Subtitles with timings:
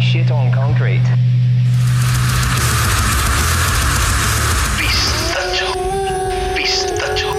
[0.00, 1.02] shit on concrete.
[4.78, 5.72] Pistacho.
[6.54, 7.32] Pistacho.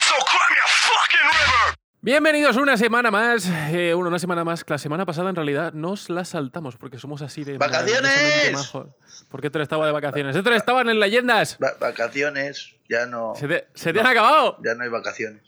[0.00, 1.76] So climb your fucking river.
[2.00, 3.46] Bienvenidos una semana más.
[3.70, 4.64] Eh, bueno, una semana más.
[4.66, 7.58] La semana pasada en realidad nos la saltamos porque somos así de.
[7.58, 8.02] ¡Vacaciones!
[8.02, 8.86] maravillosamente majos.
[9.28, 10.34] ¿Por qué Héctor estaba de vacaciones?
[10.36, 11.56] Héctor estaban en leyendas.
[11.62, 13.34] Va- vacaciones, ya no.
[13.36, 14.58] Se te, se te han acabado.
[14.64, 15.42] Ya no hay vacaciones.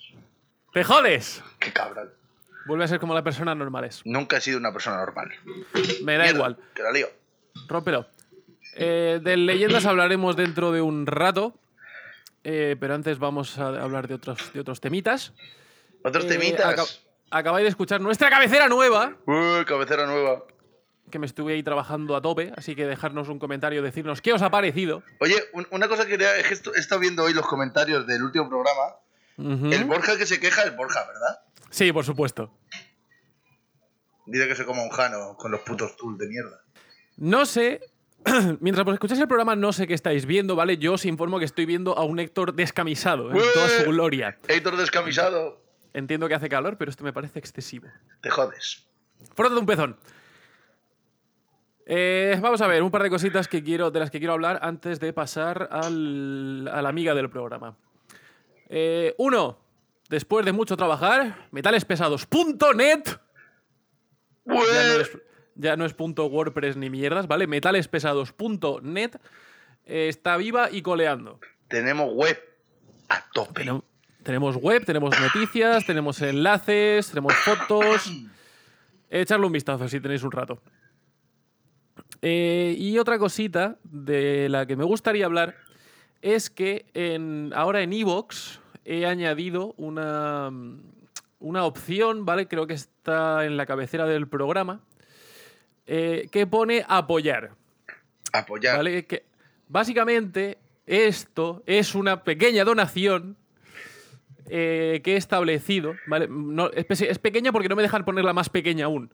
[0.74, 1.42] Te jodes.
[1.58, 2.10] Qué cabrón.
[2.66, 4.02] Vuelve a ser como la persona normal es.
[4.04, 5.30] Nunca he sido una persona normal.
[6.02, 6.58] Me da Mierda, igual.
[6.74, 7.08] Que la lío.
[7.68, 8.06] Rómpelo.
[8.76, 11.54] Eh, de leyendas hablaremos dentro de un rato.
[12.46, 15.32] eh, pero antes vamos a hablar de otros, de otros temitas.
[16.02, 16.66] Otros Eh, temitas.
[16.66, 16.84] aca-
[17.30, 19.16] acabáis de escuchar nuestra cabecera nueva.
[19.26, 20.44] Uy, cabecera nueva.
[21.10, 24.42] que me estuve ahí trabajando a tope, así que dejarnos un comentario, decirnos qué os
[24.42, 25.04] ha parecido.
[25.20, 26.36] Oye, un- una cosa que quería.
[26.38, 28.96] Es que esto- he estado viendo hoy los comentarios del último programa.
[29.36, 31.40] El Borja que se queja es Borja, ¿verdad?
[31.70, 32.52] Sí, por supuesto.
[34.26, 36.62] Dice que se coma un jano con los putos tools de mierda.
[37.16, 37.80] No sé,
[38.60, 40.78] mientras vos escucháis el programa, no sé qué estáis viendo, ¿vale?
[40.78, 44.38] Yo os informo que estoy viendo a un Héctor descamisado, en toda su gloria.
[44.48, 45.62] Héctor descamisado.
[45.92, 47.88] Entiendo que hace calor, pero esto me parece excesivo.
[48.20, 48.86] Te jodes.
[49.34, 49.96] Frotate un pezón.
[51.86, 54.58] Eh, vamos a ver, un par de cositas que quiero, de las que quiero hablar
[54.62, 57.76] antes de pasar al- a la amiga del programa.
[58.68, 59.58] Eh, uno,
[60.08, 63.02] después de mucho trabajar, metalespesados.net
[64.46, 65.18] ya no es,
[65.54, 67.46] ya no es punto WordPress ni mierdas, ¿vale?
[67.46, 69.16] Metalespesados.net
[69.86, 71.40] eh, está viva y coleando.
[71.68, 72.38] Tenemos web
[73.08, 73.64] a tope.
[73.64, 73.82] Tenem-
[74.22, 78.10] tenemos web, tenemos noticias, tenemos enlaces, tenemos fotos.
[79.10, 80.62] Echarle un vistazo si tenéis un rato.
[82.22, 85.54] Eh, y otra cosita de la que me gustaría hablar
[86.24, 90.50] es que en, ahora en Evox he añadido una,
[91.38, 92.48] una opción, ¿vale?
[92.48, 94.80] Creo que está en la cabecera del programa,
[95.86, 97.52] eh, que pone apoyar.
[98.32, 98.78] Apoyar.
[98.78, 99.04] ¿Vale?
[99.06, 99.24] Que
[99.68, 103.36] básicamente esto es una pequeña donación
[104.48, 105.94] eh, que he establecido.
[106.06, 106.26] ¿vale?
[106.28, 109.12] No, es, pe- es pequeña porque no me dejan ponerla más pequeña aún.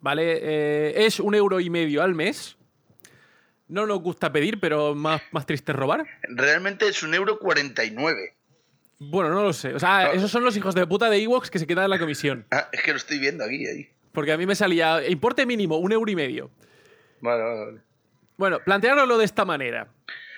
[0.00, 0.38] ¿Vale?
[0.40, 2.56] Eh, es un euro y medio al mes.
[3.70, 6.04] No nos gusta pedir, pero más, más triste robar.
[6.24, 8.34] Realmente es un euro 49.
[8.98, 9.72] Bueno, no lo sé.
[9.74, 10.12] O sea, Ah.
[10.12, 12.46] esos son los hijos de puta de Evox que se quedan en la comisión.
[12.50, 13.66] Ah, es que lo estoy viendo aquí.
[13.66, 13.88] ahí.
[14.12, 16.50] Porque a mí me salía importe mínimo, un euro y medio.
[17.20, 17.80] Vale, vale, vale.
[18.36, 19.86] Bueno, planteároslo de esta manera.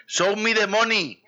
[0.06, 1.22] Show me the money.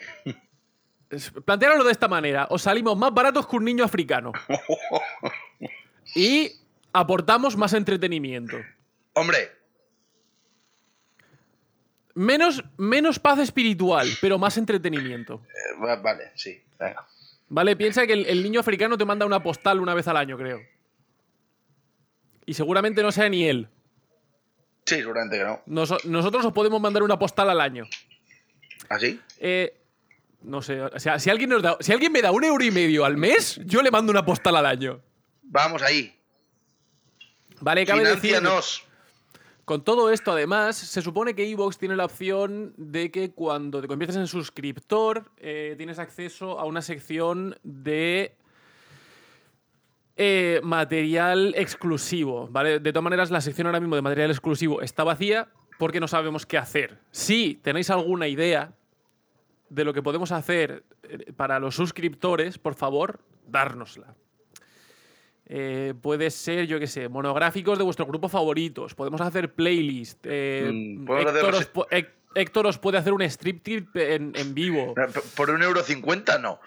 [1.45, 2.47] Planteároslo de esta manera.
[2.51, 4.33] Os salimos más baratos que un niño africano.
[6.15, 6.53] Y
[6.93, 8.57] aportamos más entretenimiento.
[9.15, 9.51] Hombre,
[12.15, 15.43] Menos, menos paz espiritual, pero más entretenimiento.
[15.49, 16.63] eh, va- vale, sí.
[16.79, 17.07] Venga.
[17.49, 17.77] ¿Vale?
[17.77, 20.61] Piensa que el, el niño africano te manda una postal una vez al año, creo.
[22.47, 23.69] Y seguramente no sea ni él.
[24.87, 25.63] Sí, seguramente que no.
[25.67, 27.85] Noso- nosotros os podemos mandar una postal al año.
[28.89, 29.19] ¿Así?
[29.39, 29.77] Eh,
[30.43, 32.71] no sé, o sea, si alguien, nos da- si alguien me da un euro y
[32.71, 35.01] medio al mes, yo le mando una postal al año.
[35.43, 36.15] Vamos ahí.
[37.61, 38.43] Vale, cabe decir.
[39.65, 43.89] Con todo esto, además, se supone que Evox tiene la opción de que cuando te
[43.89, 48.37] conviertes en suscriptor, eh, tienes acceso a una sección de
[50.17, 52.79] eh, material exclusivo, ¿vale?
[52.79, 55.49] De todas maneras, la sección ahora mismo de material exclusivo está vacía
[55.79, 56.99] porque no sabemos qué hacer.
[57.11, 58.75] Si tenéis alguna idea
[59.71, 64.15] de lo que podemos hacer eh, para los suscriptores, por favor, dárnosla.
[65.47, 68.95] Eh, puede ser, yo qué sé, monográficos de vuestros grupos favoritos.
[68.95, 70.21] Podemos hacer playlist.
[70.25, 71.71] eh, Mm, hacer Héctor, os,
[72.35, 74.95] Héctor puede hacer un strip tip en, en vivo.
[75.37, 76.61] Por un euro cincuenta, no.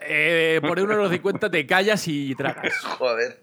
[0.00, 2.76] Eh, por un euro cincuenta te callas y tragas.
[2.98, 3.42] Joder.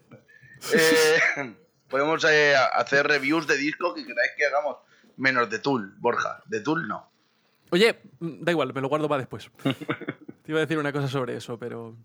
[0.74, 1.54] Eh,
[1.90, 4.78] podemos eh, hacer reviews de discos que queráis que hagamos.
[5.18, 6.42] Menos de Tool, Borja.
[6.48, 7.10] De Tool no.
[7.70, 9.50] Oye, mm, da igual, me lo guardo para después.
[9.64, 11.96] Te iba a decir una cosa sobre eso, pero.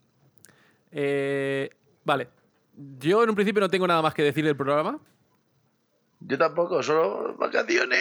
[2.04, 2.28] Vale.
[2.76, 4.98] Yo en un principio no tengo nada más que decir del programa.
[6.20, 8.00] Yo tampoco, solo vacaciones.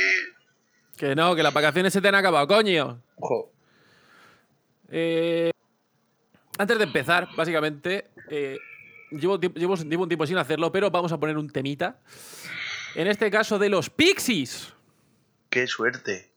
[0.97, 3.01] Que no, que las vacaciones se te han acabado, coño.
[3.17, 3.51] Ojo.
[4.89, 5.51] Eh,
[6.57, 8.57] antes de empezar, básicamente, eh,
[9.11, 11.99] llevo, llevo- llevo un tiempo sin hacerlo, pero vamos a poner un temita.
[12.95, 14.73] En este caso de los Pixies.
[15.49, 16.31] Qué suerte.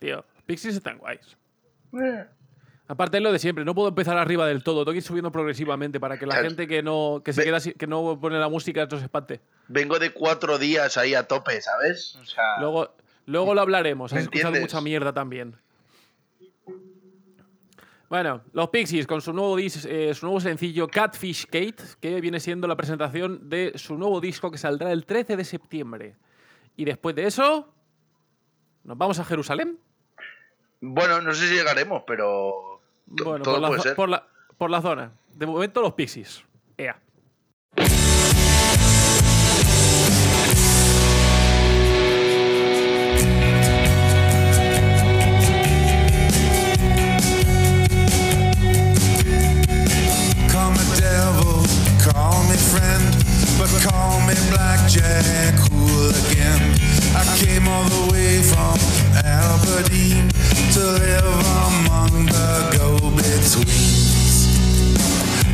[0.00, 1.36] Tío, Pixies están guays.
[2.88, 5.32] Aparte de lo de siempre, no puedo empezar arriba del todo, tengo que ir subiendo
[5.32, 6.48] progresivamente para que la Claro.
[6.48, 9.40] gente que no, que se Ve- queda que no pone la música no se espante.
[9.66, 12.14] Vengo de cuatro días ahí a tope, ¿sabes?
[12.22, 12.94] O sea, Luego,
[13.26, 14.72] luego lo hablaremos, ¿Me has escuchado entiendes?
[14.72, 15.56] mucha mierda también.
[18.08, 22.38] Bueno, los Pixies con su nuevo, dis- eh, su nuevo sencillo Catfish Kate, que viene
[22.38, 26.14] siendo la presentación de su nuevo disco que saldrá el 13 de septiembre.
[26.76, 27.68] Y después de eso,
[28.84, 29.80] nos vamos a Jerusalén.
[30.80, 32.75] Bueno, no sé si llegaremos, pero.
[33.06, 33.96] Bueno, todo por la, puede zo- ser.
[33.96, 34.26] por, la,
[34.58, 35.12] por la zona.
[35.34, 36.44] De momento, los Pixies.
[36.76, 37.00] Ea.
[50.48, 51.60] Call me devil,
[52.00, 53.04] call me friend,
[53.58, 56.60] but call me blackjack hooligan.
[57.14, 58.76] I came all the way from
[59.24, 60.28] Aberdeen
[60.74, 64.46] to live among the go-betweens.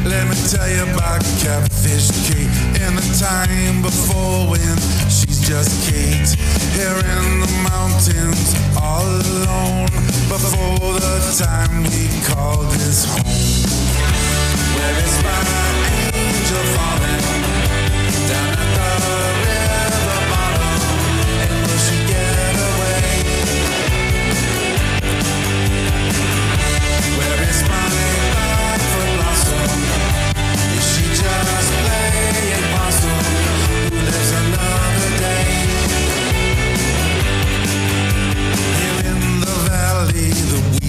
[0.05, 2.50] Let me tell you about Catfish Kate
[2.82, 4.76] in the time before when
[5.09, 6.35] she's just Kate.
[6.75, 9.87] Here in the mountains, all alone,
[10.26, 13.62] before the time we called this home.
[14.75, 15.38] Where is my
[16.14, 17.12] angel falling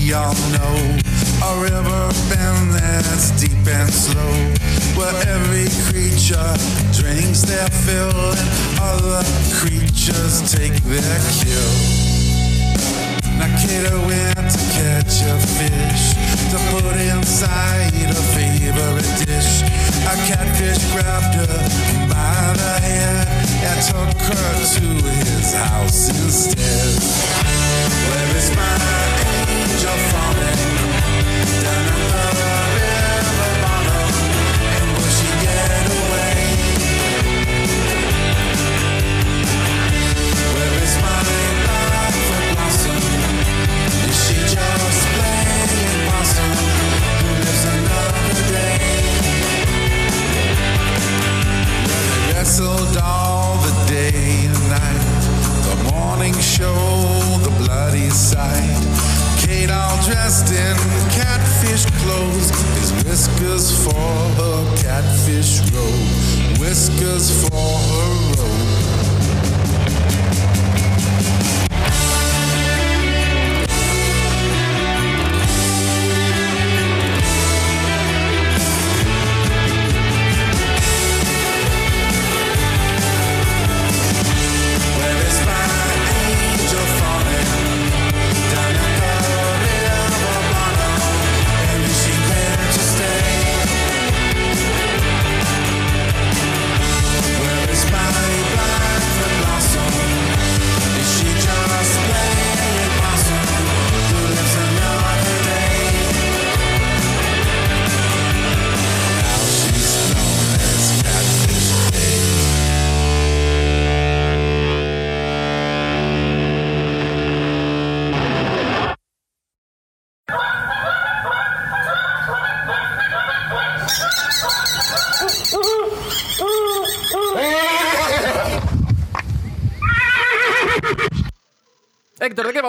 [0.04, 0.76] we all know,
[1.48, 4.36] a river bend that's deep and slow,
[5.00, 6.54] where every creature
[6.92, 8.50] drinks their fill and
[8.82, 9.24] other
[9.56, 11.74] creatures take their kill.
[13.38, 16.06] Now Kiddo went to catch a fish
[16.52, 19.64] to put inside a favorite dish.
[20.04, 21.60] A catfish grabbed her
[22.12, 23.28] by the head
[23.70, 24.88] and took her to
[25.24, 27.04] his house instead.
[28.10, 29.23] Where is my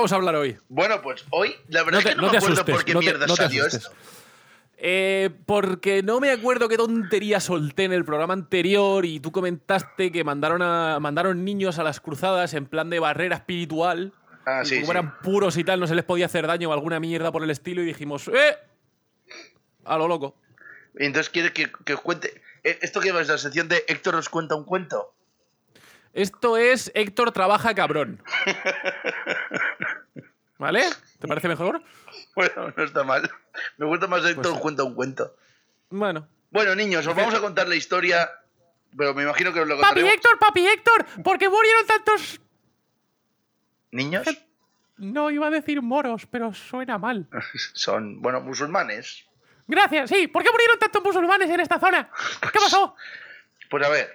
[0.05, 0.57] vamos a hablar hoy?
[0.69, 2.75] Bueno, pues hoy, la verdad No te, es que no, no me acuerdo asustes.
[2.75, 3.91] por qué no te- mierda salió esto.
[4.77, 10.13] Eh, porque no me acuerdo qué tontería solté en el programa anterior y tú comentaste
[10.13, 14.13] que mandaron, a, mandaron niños a las cruzadas en plan de barrera espiritual.
[14.45, 14.91] Ah, y sí, como sí.
[14.91, 17.49] eran puros y tal, no se les podía hacer daño o alguna mierda por el
[17.51, 18.59] estilo y dijimos, ¡eh!
[19.87, 20.37] A lo loco.
[20.97, 22.43] Entonces, ¿quiere que, que os cuente?
[22.63, 25.15] Eh, ¿Esto que es la sección de Héctor os cuenta un cuento?
[26.15, 28.23] Esto es Héctor trabaja cabrón.
[30.59, 30.85] ¿Vale?
[31.19, 31.83] ¿Te parece mejor?
[32.35, 33.31] Bueno, no está mal.
[33.77, 35.37] Me gusta más Héctor Pues- cuenta un cuento.
[35.91, 36.29] Bueno.
[36.51, 38.31] Bueno, niños, os vamos a contar la historia,
[38.97, 40.13] pero me imagino que os lo Papi contaremos.
[40.15, 42.41] Héctor, papi Héctor, ¿por qué murieron tantos...?
[43.91, 44.27] ¿Niños?
[44.97, 47.29] No iba a decir moros, pero suena mal.
[47.75, 49.25] Son, bueno, musulmanes.
[49.67, 50.29] Gracias, sí.
[50.29, 52.09] ¿Por qué murieron tantos musulmanes en esta zona?
[52.53, 52.95] ¿Qué pasó?
[53.71, 54.15] Pues a ver,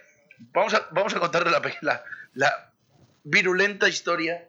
[0.53, 2.03] vamos a, vamos a contarle la, la,
[2.34, 2.72] la
[3.24, 4.48] virulenta historia,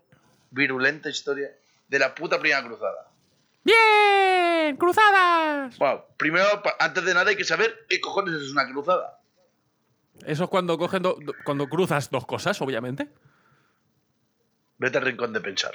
[0.51, 1.51] virulenta historia
[1.89, 3.09] de la puta primera cruzada.
[3.65, 4.77] ¡Bien!
[4.77, 5.77] ¡Cruzadas!
[5.79, 6.47] Bueno, primero,
[6.79, 9.21] antes de nada hay que saber qué cojones es una cruzada.
[10.25, 13.11] Eso es cuando cogen do- do- cuando cruzas dos cosas, obviamente.
[14.79, 15.73] Vete al rincón de pensar.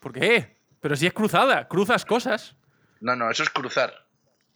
[0.00, 0.56] ¿Por qué?
[0.80, 2.54] Pero si es cruzada, cruzas cosas.
[3.00, 4.06] No, no, eso es cruzar.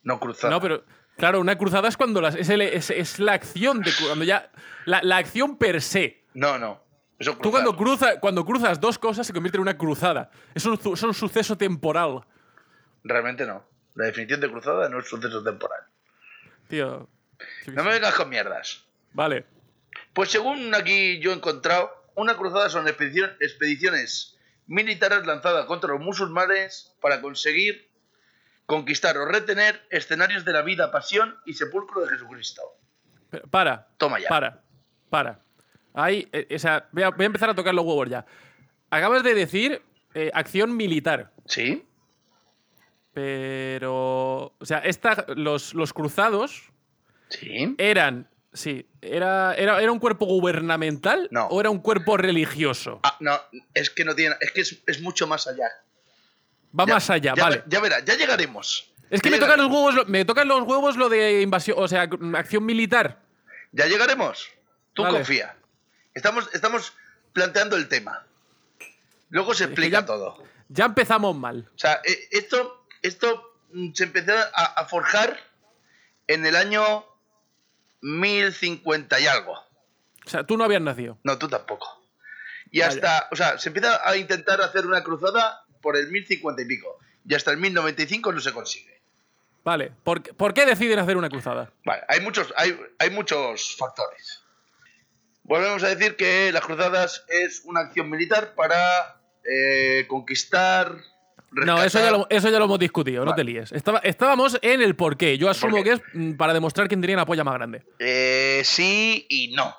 [0.02, 0.50] No cruzar.
[0.50, 0.84] No, pero
[1.16, 4.24] claro, una cruzada es cuando las, es, el- es- es la acción de cu- cuando
[4.24, 4.50] ya
[4.84, 6.24] la, la acción per se.
[6.34, 6.82] No, no.
[7.18, 10.30] Eso Tú cuando cruza, cuando cruzas dos cosas se convierte en una cruzada.
[10.54, 12.22] Es un, es un suceso temporal,
[13.04, 13.64] Realmente no.
[13.94, 15.80] La definición de cruzada no es suceso temporal.
[16.68, 17.08] tío.
[17.66, 18.84] No me vengas con mierdas.
[19.12, 19.44] Vale.
[20.12, 26.94] Pues según aquí yo he encontrado, una cruzada son expediciones militares lanzadas contra los musulmanes
[27.00, 27.88] para conseguir
[28.66, 32.62] conquistar o retener escenarios de la vida, pasión y sepulcro de Jesucristo.
[33.30, 33.88] Pero, para.
[33.98, 34.28] Toma ya.
[34.28, 34.62] Para.
[35.10, 35.40] Para.
[35.94, 38.24] Ahí, eh, o sea, voy a, voy a empezar a tocar los huevos ya.
[38.90, 39.82] Acabas de decir
[40.14, 41.32] eh, acción militar.
[41.46, 41.86] ¿Sí?
[43.12, 44.54] Pero.
[44.58, 46.70] O sea, esta, los, los cruzados
[47.28, 47.74] Sí.
[47.78, 48.28] eran.
[48.52, 48.86] Sí.
[49.00, 51.46] Era, era, ¿Era un cuerpo gubernamental No.
[51.46, 53.00] o era un cuerpo religioso?
[53.02, 53.38] Ah, no,
[53.74, 54.36] es que no tiene.
[54.40, 55.68] Es que es, es mucho más allá.
[56.78, 57.62] Va Ya- más allá, ya, vale.
[57.66, 58.90] Ya verás, ya llegaremos.
[59.10, 62.08] Es que me tocan los huevos, me tocan los huevos lo de invasión, o sea,
[62.34, 63.20] acción militar.
[63.72, 64.48] Ya llegaremos.
[64.94, 65.18] Tú Vale.
[65.18, 65.56] confía.
[66.14, 66.92] Estamos, estamos
[67.32, 68.24] planteando el tema.
[69.30, 70.42] Luego se que explica ya- todo.
[70.68, 71.68] Ya empezamos mal.
[71.74, 73.54] O sea, eh, esto, esto
[73.94, 75.38] se empezó a, a forjar
[76.26, 77.04] en el año
[78.00, 79.52] 1050 y algo.
[80.24, 81.18] O sea, tú no habías nacido.
[81.24, 82.02] No, tú tampoco.
[82.70, 82.88] Y Vaya.
[82.92, 86.98] hasta, o sea, se empieza a intentar hacer una cruzada por el 1050 y pico.
[87.28, 89.00] Y hasta el 1095 no se consigue.
[89.64, 89.92] Vale.
[90.02, 91.70] ¿Por, qué- por qué deciden hacer una cruzada?
[91.84, 94.42] Vale, hay muchos, hay, hay muchos factores.
[95.44, 100.96] Volvemos a decir que las cruzadas es una acción militar para eh, conquistar.
[101.50, 103.72] No, eso ya, lo, eso ya lo hemos discutido, no te líes.
[103.72, 105.36] Estaba- estábamos en el por qué.
[105.38, 105.84] Yo asumo qué?
[105.84, 107.84] que es mm, para demostrar quién tenía la polla más grande.
[107.98, 109.76] Eh, sí y no.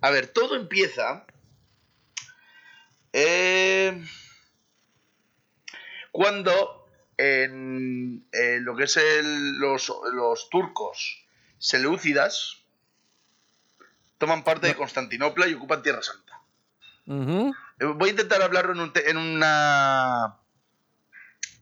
[0.00, 1.24] A ver, todo empieza.
[3.12, 4.02] eh,
[6.14, 11.26] cuando en eh, lo que es el- los, los turcos
[11.58, 12.58] seleucidas
[14.18, 16.40] toman parte de Constantinopla y ocupan Tierra Santa.
[17.80, 20.36] Eh, Voy a intentar hablarlo en, un te- en una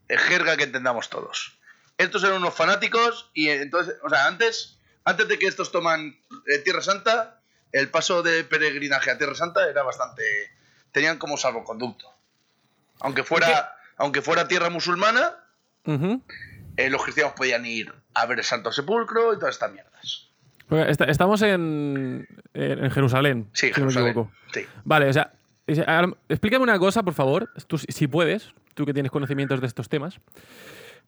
[0.09, 1.59] jerga que entendamos todos.
[1.97, 6.19] Estos eran unos fanáticos y eh, entonces, o sea, antes, antes de que estos toman
[6.47, 7.41] eh, Tierra Santa,
[7.73, 10.23] el paso de peregrinaje a Tierra Santa era bastante,
[10.93, 12.07] tenían como salvoconducto.
[13.01, 15.31] Aunque fuera, aunque fuera tierra musulmana,
[16.77, 20.29] eh, los cristianos podían ir a ver el Santo Sepulcro y todas estas mierdas.
[21.09, 23.49] Estamos en, en Jerusalén.
[23.53, 24.09] Sí, si no me Jerusalén.
[24.11, 24.33] equivoco.
[24.55, 24.67] Sí.
[24.85, 25.33] Vale, o sea,
[26.29, 29.89] explícame una cosa, por favor, tú, si- si puedes, tú que tienes conocimientos de estos
[29.89, 30.19] temas.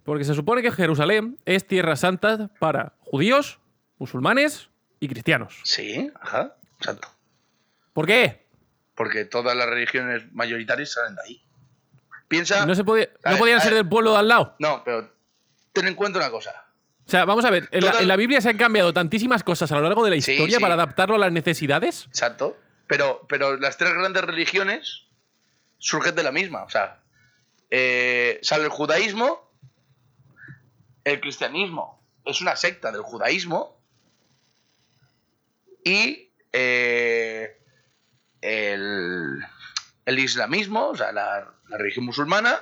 [0.05, 3.59] Porque se supone que Jerusalén es tierra santa para judíos,
[3.99, 4.69] musulmanes
[5.01, 5.61] y cristianos.
[5.65, 7.09] Sí, ajá, exacto.
[7.95, 8.45] ¿Por qué?
[8.95, 11.44] Porque todas las religiones mayoritarias salen de ahí.
[12.29, 12.65] Piensa.
[12.67, 14.55] No, se podía- no podían ser del pueblo de al lado.
[14.59, 15.13] No, pero
[15.73, 16.51] ten en cuenta una cosa.
[17.07, 19.43] O sea, vamos a ver, en la, Todas- en la Biblia se han cambiado tantísimas
[19.45, 20.63] cosas a lo largo de la Sí, historia sí.
[20.63, 22.05] para adaptarlo a las necesidades.
[22.07, 22.57] Exacto.
[22.87, 25.05] Pero, pero las tres grandes religiones
[25.79, 26.63] surgen de la misma.
[26.65, 27.01] O sea,
[27.71, 29.51] eh, sale el judaísmo,
[31.05, 33.79] el cristianismo es una secta del judaísmo
[35.85, 37.61] y eh,
[38.41, 39.41] el,
[40.07, 42.61] el islamismo, o sea, la, la religión musulmana,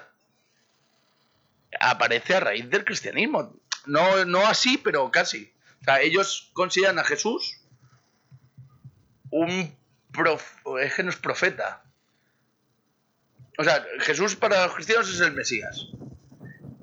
[1.80, 3.54] aparece a raíz del cristianismo.
[3.86, 5.52] No, no así, pero casi.
[5.80, 7.58] O sea, ellos consideran a Jesús
[9.30, 9.74] un
[10.12, 11.82] prof- es que no es profeta.
[13.58, 15.86] O sea, Jesús para los cristianos es el Mesías.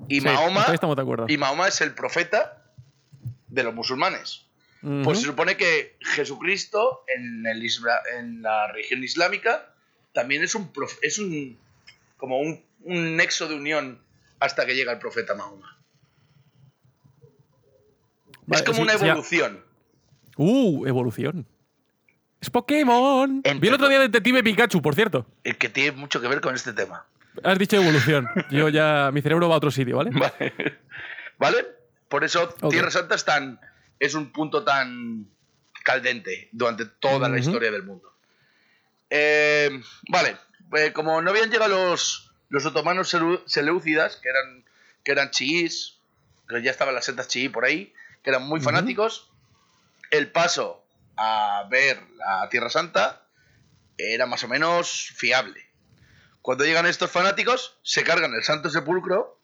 [0.08, 2.64] Y Sí, Mahoma de y Mahoma es el profeta
[3.48, 4.46] de los musulmanes.
[5.04, 9.69] Pues se supone que Jesucristo en, el isla- en la religión islámica
[10.12, 11.58] también es un prof- es un
[12.16, 14.00] como un, un nexo de unión
[14.40, 15.76] hasta que llega el profeta Mahoma.
[18.46, 19.64] Vale, es como sí, una sí, ya- evolución.
[20.36, 21.46] Uh, evolución.
[22.40, 23.42] Es Pokémon.
[23.44, 25.26] Entre Vi el otro día Detective Pikachu, por cierto.
[25.44, 27.04] el que tiene mucho que ver con este tema.
[27.44, 28.26] Has dicho evolución.
[28.50, 29.10] Yo ya.
[29.12, 30.10] Mi cerebro va a otro sitio, ¿vale?
[30.10, 30.54] Vale.
[31.38, 31.66] ¿Vale?
[32.08, 32.48] Por eso.
[32.70, 33.60] Tierra Santa es, tan,
[33.98, 35.26] es un punto tan
[35.84, 38.12] caldente durante toda la historia del mundo.
[39.10, 40.36] Eh, vale,
[40.76, 44.64] eh, como no habían llegado los, los otomanos seleu- seleucidas, que eran,
[45.04, 45.98] que eran chiís,
[46.48, 49.30] que ya estaban las setas chií por ahí, que eran muy fanáticos,
[50.10, 50.84] el paso
[51.16, 53.22] a ver la Tierra Santa
[53.98, 55.66] era más o menos fiable.
[56.42, 59.38] Cuando llegan estos fanáticos, se cargan el Santo Sepulcro,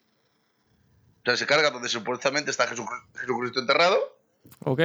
[1.22, 2.88] o sea, se carga donde supuestamente está Jesu-
[3.20, 4.16] Jesucristo enterrado,
[4.60, 4.80] Ok.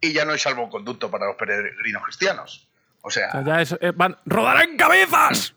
[0.00, 2.68] y ya no hay salvoconducto para los peregrinos cristianos.
[3.02, 4.16] O O sea, ya es, eh, van.
[4.26, 5.54] ¡Rodarán cabezas!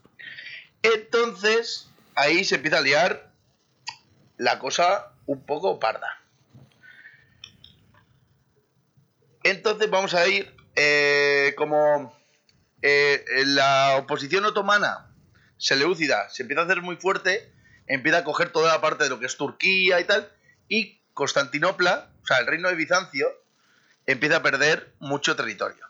[0.84, 3.32] entonces ahí se empieza a liar
[4.38, 6.22] la cosa un poco parda.
[9.44, 12.14] Entonces vamos a ir eh, como
[12.82, 15.10] eh, la oposición otomana
[15.58, 17.52] seleucida se empieza a hacer muy fuerte,
[17.88, 20.30] empieza a coger toda la parte de lo que es Turquía y tal,
[20.68, 23.28] y Constantinopla, o sea, el reino de Bizancio,
[24.06, 25.86] empieza a perder mucho territorio.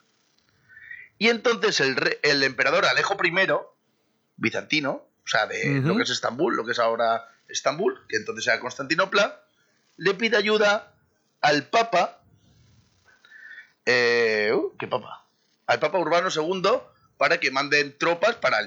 [1.23, 3.31] Y entonces el, re- el emperador Alejo I,
[4.35, 8.45] bizantino, o sea, de lo que es Estambul, lo que es ahora Estambul, que entonces
[8.45, 9.41] era Constantinopla,
[9.95, 10.91] le pide ayuda
[11.39, 12.19] al Papa.
[13.85, 15.25] eh, uh, ¿Qué Papa?
[15.65, 16.61] Al Papa Urbano II
[17.17, 18.57] para que manden tropas para,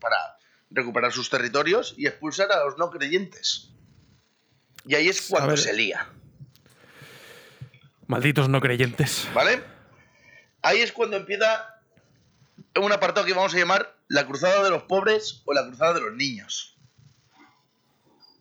[0.00, 0.16] para
[0.70, 3.68] recuperar sus territorios y expulsar a los no creyentes.
[4.86, 6.08] Y ahí es cuando se lía.
[8.06, 9.28] Malditos no creyentes.
[9.34, 9.62] ¿Vale?
[10.62, 11.74] Ahí es cuando empieza
[12.80, 16.00] un apartado que vamos a llamar la cruzada de los pobres o la cruzada de
[16.00, 16.76] los niños.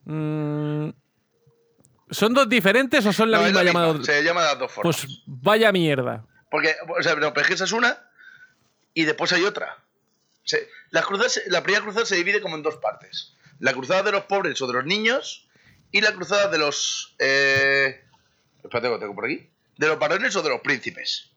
[0.06, 0.90] Mm,
[2.12, 4.04] ¿Son dos diferentes o son la No, misma llamada?
[4.04, 4.98] Se llama de las dos formas.
[5.02, 6.26] Pues vaya mierda.
[6.52, 7.98] Porque, o sea, no, pero es que esa es una
[8.94, 9.78] y después hay otra.
[10.44, 13.34] Se- las cruzadas- la primera cruzada se divide como en dos partes.
[13.60, 15.48] La cruzada de los pobres o de los niños
[15.92, 17.16] y la cruzada de los...
[17.20, 18.04] Eh,
[18.64, 19.50] espérate, lo tengo por aquí.
[19.78, 21.32] De los varones o de los príncipes.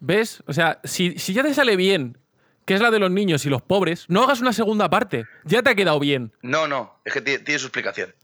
[0.00, 0.42] ¿Ves?
[0.46, 2.18] O sea, si, si ya te sale bien,
[2.64, 5.26] que es la de los niños y los pobres, no hagas una segunda parte.
[5.44, 6.32] Ya te ha quedado bien.
[6.42, 8.14] No, no, es que tiene, su explicación.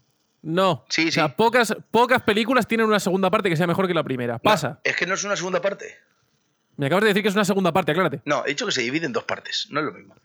[0.42, 0.84] No.
[0.88, 1.34] Sí, o sea, sí.
[1.36, 4.38] pocas, pocas películas tienen una segunda parte que sea mejor que la primera.
[4.38, 4.68] Pasa.
[4.68, 5.96] No, es que no es una segunda parte.
[6.76, 8.20] Me acabas de decir que es una segunda parte, aclárate.
[8.24, 9.68] No, he dicho que se divide en dos partes.
[9.70, 10.16] No es lo mismo.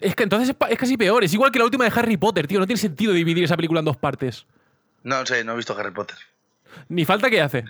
[0.00, 1.22] Es que entonces es, es casi peor.
[1.22, 2.58] Es igual que la última de Harry Potter, tío.
[2.58, 4.46] No tiene sentido dividir esa película en dos partes.
[5.04, 6.16] No sé, no he visto Harry Potter.
[6.88, 7.64] Ni falta que hace.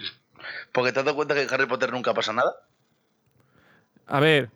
[0.72, 2.54] Porque te has dado cuenta que en Harry Potter nunca pasa nada.
[4.06, 4.50] A ver.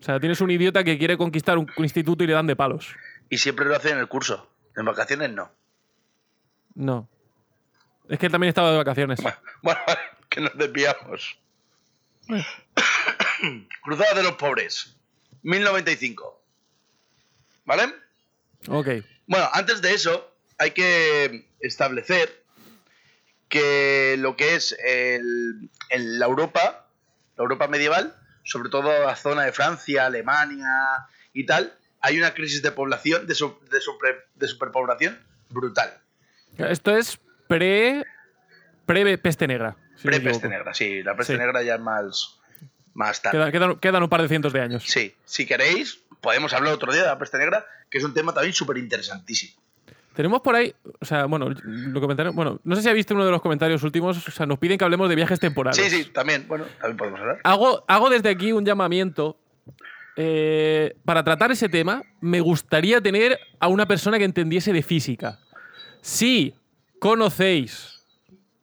[0.00, 2.94] O sea, tienes un idiota que quiere conquistar un, instituto y le dan de palos.
[3.28, 4.48] Y siempre lo hace en el curso.
[4.76, 5.50] En vacaciones no.
[6.74, 7.08] No.
[8.08, 9.20] Es que él también estaba de vacaciones.
[9.20, 9.80] Bueno, bueno,
[10.28, 11.38] que nos desviamos.
[13.82, 14.96] Cruzada de los pobres.
[15.42, 16.42] 1095.
[17.64, 17.94] ¿Vale?
[18.68, 18.88] Ok.
[19.26, 22.44] Bueno, antes de eso, hay que establecer
[23.48, 26.86] que lo que es el- el- la Europa,
[27.36, 28.14] la Europa medieval,
[28.46, 33.34] sobre todo la zona de Francia, Alemania y tal, hay una crisis de población, de,
[33.34, 33.80] su- de,
[34.34, 35.18] de superpoblación
[35.50, 36.00] brutal.
[36.56, 38.04] Esto es pre.
[38.86, 39.76] Pre peste negra.
[39.96, 40.48] si Pre-peste equivoco.
[40.48, 41.38] negra, sí, la peste Sí.
[41.40, 42.38] negra ya es más,
[42.94, 43.36] más tarde.
[43.38, 44.84] Quedan, quedan- quedan un par de cientos de años.
[44.86, 48.32] Sí, si queréis, podemos hablar otro día de la peste negra, que es un tema
[48.32, 49.60] también súper interesantísimo.
[50.16, 53.24] Tenemos por ahí, o sea, bueno, lo comentaron, bueno, no sé si ha visto uno
[53.24, 55.76] de los comentarios últimos, o sea, nos piden que hablemos de viajes temporales.
[55.76, 57.38] Sí, sí, también, bueno, también podemos hablar.
[57.44, 59.38] Hago, hago desde aquí un llamamiento.
[60.16, 65.38] eh, para tratar ese tema, me gustaría tener a una persona que entendiese de física.
[66.00, 66.54] Si
[66.98, 68.02] conocéis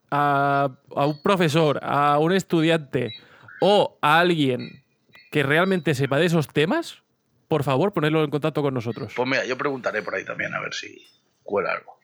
[0.09, 3.13] a, a un profesor, a un estudiante
[3.61, 4.83] o a alguien
[5.31, 7.03] que realmente sepa de esos temas,
[7.47, 9.13] por favor, ponedlo en contacto con nosotros.
[9.15, 11.05] Pues mira, yo preguntaré por ahí también a ver si
[11.43, 11.99] cuela algo.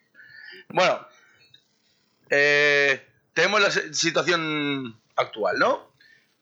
[0.70, 1.06] Bueno,
[2.30, 5.90] eh, tenemos la situación actual, ¿no?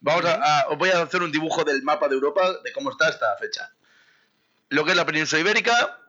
[0.02, 2.92] Vamos a, a- os voy a hacer un dibujo del mapa de Europa de cómo
[2.92, 3.72] está esta fecha.
[4.70, 6.00] Lo que es la península ibérica,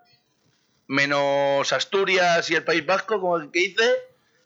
[0.86, 3.88] menos Asturias y el País Vasco, como el que hice,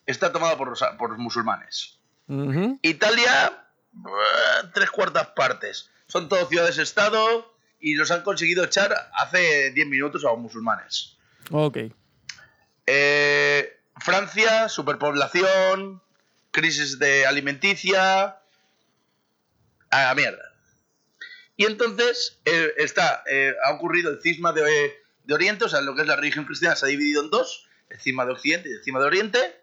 [0.07, 1.99] está tomada por los, por los musulmanes.
[2.83, 3.65] Italia,
[4.75, 5.91] tres cuartas partes.
[6.07, 11.17] Son todas ciudades-estado y los han conseguido echar hace 10 minutos a los musulmanes.
[11.51, 11.79] Ok.
[12.87, 16.03] Eh, Francia, superpoblación,
[16.51, 18.39] crisis de alimenticia.
[19.91, 20.55] A la mierda.
[21.57, 24.63] Y entonces eh, está, eh, ha ocurrido el cisma de,
[25.25, 27.69] de Oriente, o sea, lo que es la religión cristiana se ha dividido en dos,
[27.91, 29.61] el cisma de Occidente y el cisma de Oriente,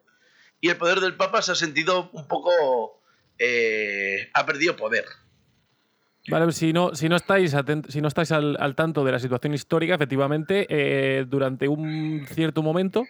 [0.61, 3.01] y el poder del Papa se ha sentido un poco...
[4.33, 5.05] ha perdido poder.
[6.29, 7.55] Vale, pues si no, si no estáis,
[7.89, 12.61] si no estáis al, al tanto de la situación histórica, efectivamente, eh, durante un cierto
[12.61, 13.05] momento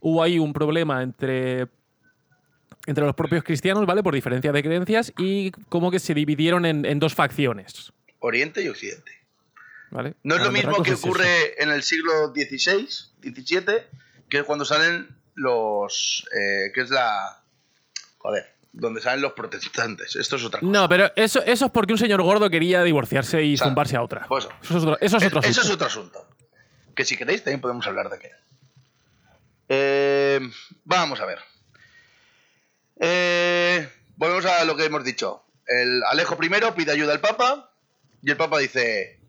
[0.00, 1.68] hubo ahí un problema entre,
[2.86, 4.02] entre los propios cristianos, ¿vale?
[4.02, 8.68] Por diferencia de creencias y como que se dividieron en, en dos facciones, Oriente y
[8.68, 9.12] Occidente.
[9.90, 10.14] ¿vale?
[10.22, 12.88] No es lo mismo que es ocurre en el siglo XVI,
[13.22, 13.64] XVII,
[14.28, 16.26] que es cuando salen los...
[16.36, 17.42] eh, que es la...
[18.18, 20.16] Joder, donde salen los protestantes.
[20.16, 20.70] Esto es otra cosa.
[20.72, 24.02] No, pero eso, eso es porque un señor gordo quería divorciarse y sea, zumbarse a
[24.02, 24.26] otra.
[24.28, 24.54] pues eso.
[24.62, 25.74] Eso es otro, eso es otro Eso es asunto.
[25.74, 26.28] otro asunto.
[26.94, 28.30] Que si queréis también podemos hablar de aquel.
[29.68, 30.40] Eh,
[30.84, 31.38] vamos a ver.
[33.00, 35.44] Eh, volvemos a lo que hemos dicho.
[35.66, 37.70] El Alejo I pide ayuda al Papa
[38.22, 39.20] y el Papa dice,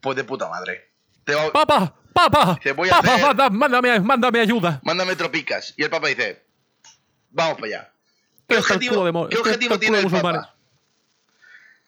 [0.00, 0.90] pues de puta madre.
[1.24, 1.94] Te va- ¡Papa!
[2.12, 2.54] ¡Papa!
[2.56, 4.80] Dice, voy a ¡Papa, hacer- mándame ayuda!
[4.82, 5.74] mándame tropicas.
[5.76, 6.44] Y el Papa dice,
[7.30, 7.92] vamos para allá.
[8.48, 10.10] ¿Qué objetivo, de qué tiene el.
[10.10, 10.54] Papa?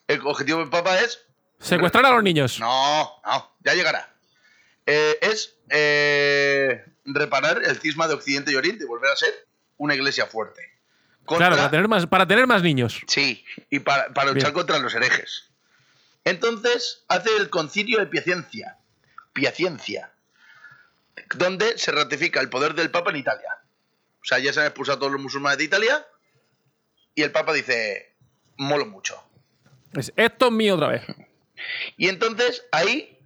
[0.06, 1.24] El objetivo del Papa es
[1.60, 2.58] Secuestrar a los niños.
[2.60, 4.12] No, no, ya llegará.
[4.86, 9.94] Eh, es eh, reparar el cisma de Occidente y Oriente y volver a ser una
[9.94, 10.62] iglesia fuerte.
[11.24, 13.00] Contra- Claro, para tener, más, para tener más niños.
[13.06, 14.54] Sí, y para, para luchar Bien.
[14.54, 15.50] contra los herejes.
[16.24, 18.78] Entonces hace el concilio de Piacencia,
[19.32, 20.10] Piacencia,
[21.34, 23.58] donde se ratifica el poder del Papa en Italia.
[24.22, 26.06] O sea, ya se han expulsado todos los musulmanes de Italia
[27.18, 28.14] y el Papa dice,
[28.56, 29.20] molo mucho.
[29.94, 31.02] Es, esto es mío otra vez.
[31.96, 33.18] Y entonces ahí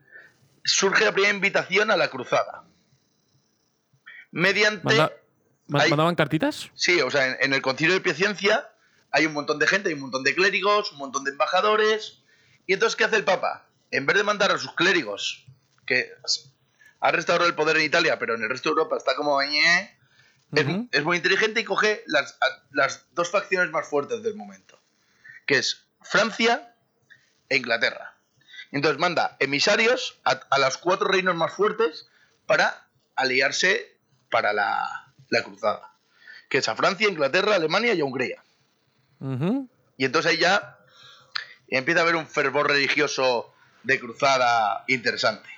[0.65, 2.65] surge la primera invitación a la cruzada.
[4.31, 4.85] Mediante...
[4.85, 5.13] Manda-
[5.67, 6.71] ¿Mandaban cartitas?
[6.75, 8.69] Sí, o sea, en, en el concilio de Piacencia
[9.11, 12.23] hay un montón de gente, hay un montón de clérigos, un montón de embajadores.
[12.67, 13.67] Y entonces, ¿qué hace el Papa?
[13.91, 15.45] En vez de mandar a sus clérigos,
[15.87, 16.11] que
[17.01, 19.39] ha restaurado el poder en Italia, pero en el resto de Europa está como...
[19.43, 19.99] "ñe",
[20.55, 22.39] es, es muy inteligente y coge las,
[22.73, 24.79] las dos facciones más fuertes del momento,
[25.47, 26.75] que es Francia
[27.49, 28.15] e Inglaterra.
[28.71, 32.09] Entonces manda emisarios a, a los cuatro reinos más fuertes
[32.47, 32.87] para
[33.17, 33.97] aliarse
[34.31, 35.93] para la, la cruzada,
[36.49, 38.43] que es a Francia, Inglaterra, Alemania y a Hungría.
[39.99, 40.79] Y entonces ahí ya
[41.69, 45.49] empieza a haber un fervor religioso de cruzada interesante.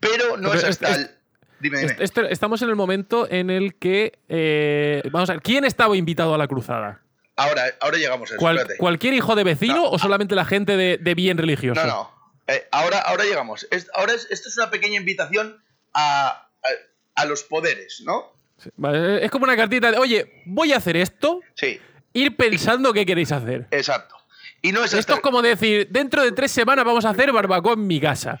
[0.00, 1.17] Pero no Pero es es- hasta es- el...
[1.60, 1.92] Dime, dime.
[1.92, 4.18] Est- este- estamos en el momento en el que.
[4.28, 7.02] eh, vamos a ver, ¿quién estaba invitado a la cruzada?
[7.36, 8.66] Ahora, ahora llegamos a eso, Cual-.
[8.78, 9.90] ¿Cualquier hijo de vecino No.
[9.90, 11.80] o solamente la gente de, de bien religioso?
[11.80, 12.18] No, no.
[12.48, 13.66] Eh, ahora, ahora llegamos.
[13.70, 15.62] Es- ahora es, esto es una pequeña invitación
[15.94, 16.68] a, a,
[17.14, 18.32] a los poderes, ¿no?
[18.76, 21.80] Vale, Es como una cartita de, oye, voy a hacer esto, Sí,
[22.12, 23.68] ir pensando qué queréis hacer.
[23.70, 24.16] exacto.
[24.62, 27.30] Y no es Esto hasta- es como decir, dentro de tres semanas vamos a hacer
[27.30, 28.40] barbacoa en mi casa.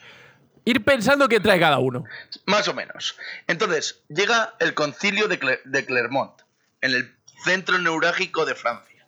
[0.68, 2.04] Ir pensando qué trae cada uno.
[2.44, 3.16] Más o menos.
[3.46, 6.38] Entonces, llega el concilio de, Cle- de Clermont,
[6.82, 9.06] en el centro neurálgico de Francia,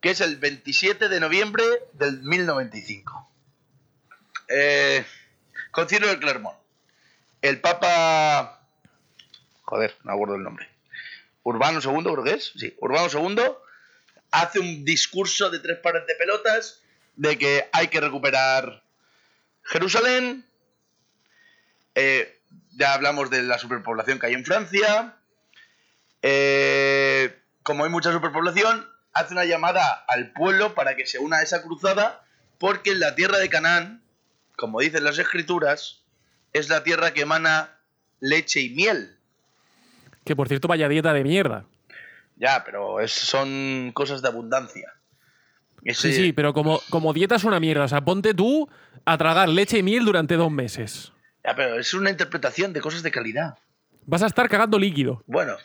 [0.00, 3.30] que es el 27 de noviembre del 1095.
[4.48, 5.04] Eh,
[5.70, 6.56] concilio de Clermont.
[7.40, 8.60] El Papa...
[9.64, 10.68] Joder, no acuerdo el nombre.
[11.44, 12.52] Urbano II, creo que es.
[12.56, 13.42] Sí, Urbano II
[14.32, 16.80] hace un discurso de tres pares de pelotas
[17.14, 18.82] de que hay que recuperar
[19.64, 20.44] Jerusalén,
[21.94, 22.40] eh,
[22.76, 25.16] ya hablamos de la superpoblación que hay en Francia.
[26.22, 31.42] Eh, como hay mucha superpoblación, hace una llamada al pueblo para que se una a
[31.42, 32.24] esa cruzada,
[32.58, 34.02] porque en la tierra de Canaán,
[34.56, 36.02] como dicen las escrituras,
[36.52, 37.76] es la tierra que emana
[38.20, 39.18] leche y miel.
[40.24, 41.64] Que por cierto, vaya dieta de mierda.
[42.36, 44.92] Ya, pero es- son cosas de abundancia.
[45.84, 47.84] Ese- Sí, sí, pero como, como dieta es una mierda.
[47.84, 48.68] O sea, ponte tú
[49.04, 51.12] a tragar leche y miel durante dos meses.
[51.44, 53.58] Ya, pero es una interpretación de cosas de calidad.
[54.06, 55.22] Vas a estar cagando líquido.
[55.26, 55.56] Bueno.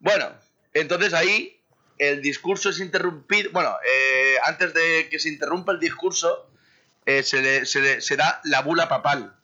[0.00, 0.32] Bueno,
[0.74, 1.60] entonces ahí
[1.98, 3.50] el discurso es interrumpido.
[3.52, 6.50] Bueno, eh, antes de que se interrumpa el discurso,
[7.06, 9.34] eh, se, le- se le- se da la bula papal.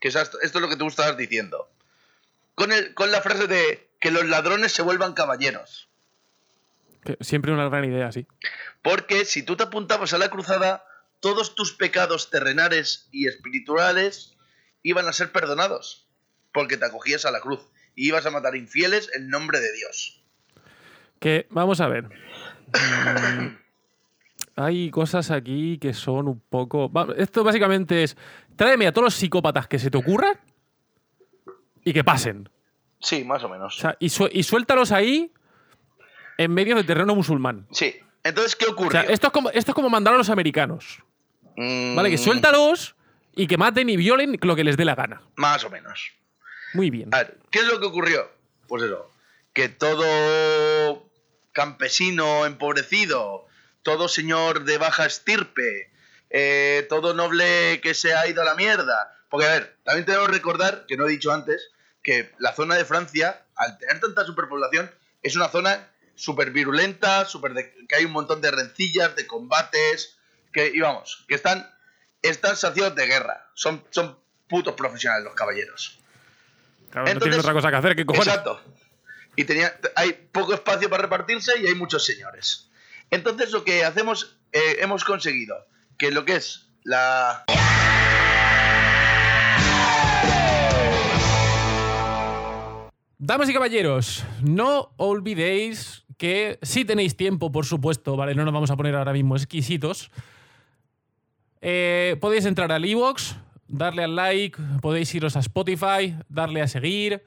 [0.00, 1.70] Que es esto, esto es lo que tú estabas diciendo.
[2.54, 5.88] Con, el, con la frase de que los ladrones se vuelvan caballeros.
[7.20, 8.26] Siempre una gran idea, sí.
[8.82, 10.84] Porque si tú te apuntabas a la cruzada,
[11.20, 14.36] todos tus pecados terrenales y espirituales
[14.82, 16.08] iban a ser perdonados.
[16.52, 17.60] Porque te acogías a la cruz.
[17.96, 20.22] Y ibas a matar infieles en nombre de Dios.
[21.20, 22.04] Que, vamos a ver.
[22.72, 23.56] Mm,
[24.56, 26.90] Hay cosas aquí que son un poco.
[27.16, 28.16] Esto básicamente es.
[28.56, 30.38] Tráeme a todos los psicópatas que se te ocurran
[31.84, 32.48] y que pasen.
[33.00, 33.76] Sí, más o menos.
[33.76, 35.32] O sea, y, su- y suéltalos ahí
[36.38, 37.66] en medio del terreno musulmán.
[37.70, 37.96] Sí.
[38.22, 38.90] Entonces, ¿qué O ocurre?
[38.90, 40.98] sea, esto es como, esto es como mandar a los americanos.
[41.56, 42.10] ¿Vale?
[42.10, 42.96] Que suéltalos
[43.36, 45.22] y que maten y violen lo que les dé la gana.
[45.36, 46.12] Más o menos.
[46.72, 47.14] Muy bien.
[47.14, 48.28] A ver, ¿qué es lo que ocurrió?
[48.66, 49.10] Pues eso,
[49.52, 51.08] que todo
[51.52, 53.46] campesino empobrecido,
[53.82, 55.90] todo señor de baja estirpe,
[56.30, 59.12] eh, todo noble que se ha ido a la mierda.
[59.28, 61.70] Porque, a ver, también tenemos que recordar, que no he dicho antes,
[62.02, 64.90] que la zona de Francia, al tener tanta superpoblación,
[65.22, 70.16] es una zona súper virulenta, súper de- que hay un montón de rencillas, de combates,
[70.52, 71.68] que, y vamos, que están,
[72.22, 73.50] están saciados de guerra.
[73.54, 75.98] Son, son putos profesionales los caballeros.
[76.90, 78.28] Claro, no entonces- tienen otra cosa que hacer que cojones.
[78.28, 78.60] Exacto.
[79.36, 82.70] Y tenía, hay poco espacio para repartirse y hay muchos señores.
[83.10, 85.66] Entonces lo que hacemos, eh, hemos conseguido
[85.98, 87.44] que lo que es la...
[93.26, 98.34] Damas y caballeros, no olvidéis que si tenéis tiempo, por supuesto, ¿vale?
[98.34, 100.10] No nos vamos a poner ahora mismo exquisitos.
[101.62, 107.24] eh, podéis entrar al iVoox, darle al like, podéis iros a Spotify, darle a seguir,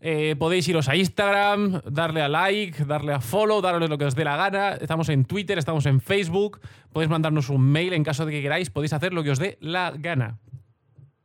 [0.00, 4.14] eh, podéis iros a Instagram, darle a like, darle a follow, darle lo que os
[4.14, 4.76] dé la gana.
[4.80, 6.58] Estamos en Twitter, estamos en Facebook,
[6.90, 9.58] podéis mandarnos un mail en caso de que queráis, podéis hacer lo que os dé
[9.60, 10.38] la gana.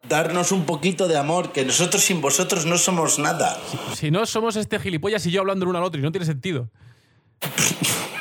[0.08, 3.60] Darnos un poquito de amor, que nosotros sin vosotros no somos nada.
[3.96, 6.26] Si no, somos este gilipollas y yo hablando el uno al otro y no tiene
[6.26, 6.70] sentido.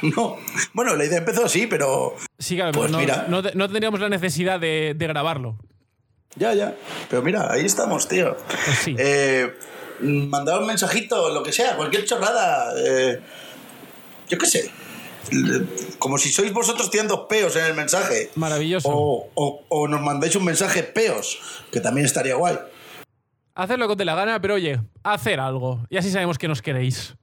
[0.00, 0.36] No.
[0.74, 2.14] Bueno, la idea empezó así, pero.
[2.38, 3.26] Sí, claro, Pues no, mira.
[3.28, 5.58] no, no tendríamos la necesidad de, de grabarlo.
[6.36, 6.76] Ya, ya.
[7.10, 8.36] Pero mira, ahí estamos, tío.
[8.64, 8.94] Pues sí.
[8.96, 9.52] Eh,
[10.00, 12.72] mandad un mensajito, lo que sea, cualquier chorrada.
[12.78, 13.20] eh,
[14.28, 14.70] yo qué sé.
[15.98, 18.30] Como si sois vosotros tirando peos en el mensaje.
[18.34, 18.88] Maravilloso.
[18.90, 21.38] O, o- o nos mandáis un mensaje peos,
[21.72, 22.58] que también estaría guay.
[23.54, 25.84] Hacer lo que os dé la gana, pero oye, hacer algo.
[25.90, 27.14] Y así sabemos que nos queréis.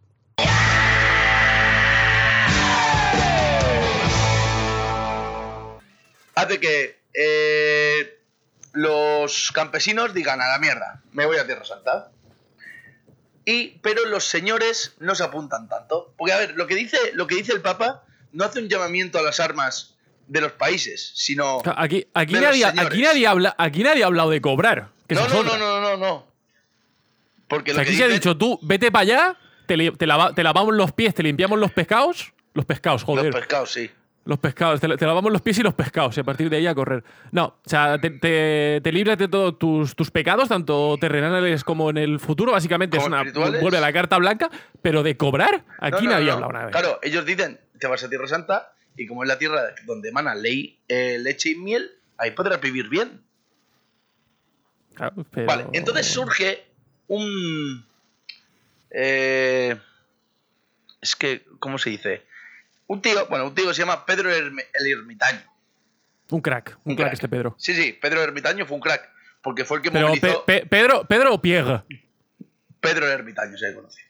[6.35, 8.19] Hace que eh,
[8.73, 12.11] los campesinos digan a la mierda, me voy a Tierra Santa.
[13.45, 16.13] Y, pero los señores no se apuntan tanto.
[16.17, 19.19] Porque, a ver, lo que dice, lo que dice el Papa no hace un llamamiento
[19.19, 19.95] a las armas
[20.27, 21.61] de los países, sino.
[21.77, 24.89] Aquí, aquí, De nadie, aquí, nadie habla, aquí nadie ha hablado de cobrar.
[25.07, 26.27] que No, no, no, no, no, no.
[27.47, 30.73] Porque que aquí se ha dicho tú, vete para allá, te, te lava- te lavamos
[30.73, 32.33] los pies, te limpiamos los pescados.
[32.55, 33.25] Los pescados, joder.
[33.25, 33.91] Los pescados, sí.
[34.25, 36.65] Los pescados, te, te lavamos los pies y los pescados, y a partir de ahí
[36.65, 37.03] a correr.
[37.31, 41.91] No, o sea, te, te, te libras de todos tus, tus pecados, tanto terrenales como
[41.91, 43.23] en el futuro, básicamente es una.
[43.23, 44.49] Vuelve a la carta blanca,
[44.81, 46.31] pero de cobrar, aquí No, no, nadie no.
[46.31, 46.71] ha hablado nada.
[46.71, 50.33] Claro, ellos dicen, te vas a Tierra Santa y como es la tierra donde emana
[50.33, 53.21] ley, eh, leche y miel, ahí podrás vivir bien.
[54.95, 56.65] Claro, pero- Vale, entonces surge
[57.07, 57.85] un...
[58.89, 59.75] eh,
[61.01, 62.23] es que, ¿cómo se dice?
[62.87, 64.53] Un tío, bueno, un tío que se llama Pedro el
[64.85, 65.41] Ermitaño.
[66.31, 67.55] Un crack, un, crack, este Pedro.
[67.57, 69.09] Sí, sí, Pedro el Ermitaño fue un crack,
[69.41, 70.43] porque fue el que Pero movilizó...
[70.45, 71.83] Pe- Pe- Pedro, Pedro o Pierre.
[72.79, 74.01] Pedro el Ermitaño se le conoce.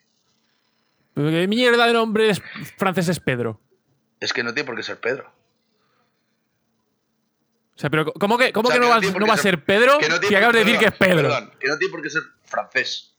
[1.15, 2.41] ¿Qué mierda de nombre es
[2.77, 3.61] francés es Pedro?
[4.19, 5.31] Es que no tiene por qué ser Pedro.
[7.75, 9.63] O sea, pero ¿cómo que, cómo O sea, que no, va, no va a ser
[9.63, 11.27] Pedro que no si acabas de decir que es Pedro?
[11.29, 13.13] Perdón, que no tiene por qué ser francés.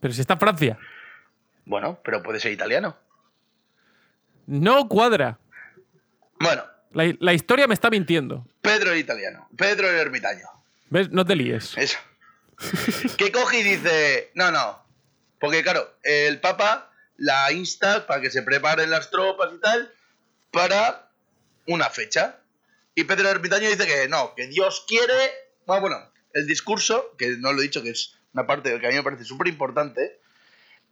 [0.00, 0.78] Pero si está en Francia.
[1.66, 2.96] Bueno, pero puede ser italiano.
[4.46, 5.38] No cuadra.
[6.40, 8.46] Bueno, La, la historia me está mintiendo.
[8.60, 9.48] Pedro el italiano.
[9.56, 10.46] Pedro el ermitaño.
[10.90, 11.10] ¿Ves?
[11.10, 11.76] No te líes.
[11.76, 11.98] Eso.
[13.16, 14.84] que coge y dice, no, no.
[15.40, 19.92] Porque claro, el Papa la insta para que se preparen las tropas y tal
[20.50, 21.10] para
[21.66, 22.40] una fecha.
[22.94, 25.14] Y Pedro el ermitaño dice que no, que Dios quiere...
[25.66, 28.90] Bueno, bueno, el discurso, que no lo he dicho, que es una parte que a
[28.90, 30.20] mí me parece súper importante,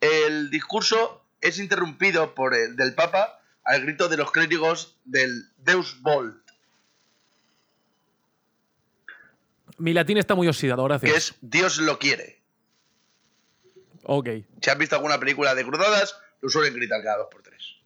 [0.00, 3.39] el discurso es interrumpido por el del Papa
[3.70, 6.36] al grito de los clérigos del Deus Volt,
[9.78, 11.10] Mi latín está muy oxidado, gracias.
[11.10, 12.42] que es Dios lo quiere.
[14.02, 14.28] Ok.
[14.60, 17.76] Si has visto alguna película de cruzadas, lo suelen gritar cada dos por tres.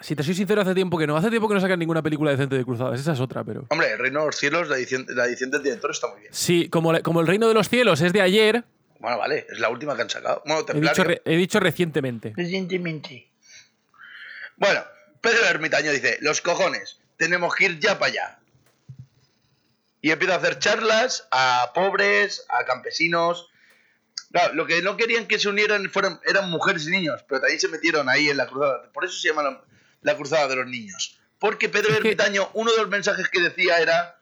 [0.00, 1.16] Si te soy sincero, hace tiempo que no.
[1.16, 3.00] Hace tiempo que no sacan ninguna película decente de cruzadas.
[3.00, 3.64] Esa es otra, pero.
[3.70, 6.32] Hombre, El Reino de los Cielos, la edición, la edición del director está muy bien.
[6.34, 8.64] Sí, como, la- como El Reino de los Cielos es de ayer,
[9.00, 10.42] Bueno, vale, es la última que han sacado.
[10.44, 12.32] Bueno, he dicho, re- he dicho recientemente.
[12.36, 13.27] Recientemente.
[14.58, 14.84] Bueno,
[15.20, 18.38] Pedro Ermitaño dice, los cojones, tenemos que ir ya para allá.
[20.00, 23.48] Y empieza a hacer charlas a pobres, a campesinos.
[24.30, 27.60] Claro, lo que no querían que se unieran fueron, eran mujeres y niños, pero también
[27.60, 28.90] se metieron ahí en la cruzada.
[28.92, 29.62] Por eso se llama la,
[30.02, 31.18] la cruzada de los niños.
[31.38, 34.18] Porque Pedro Ermitaño, uno de los mensajes que decía era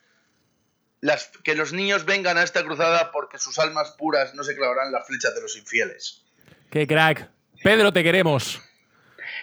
[1.01, 4.93] las, que los niños vengan a esta cruzada porque sus almas puras no se clavarán
[4.93, 6.25] las flechas de los infieles.
[6.71, 7.31] ¡Qué crack!
[7.63, 8.61] Pedro, te queremos.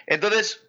[0.06, 0.62] Entonces,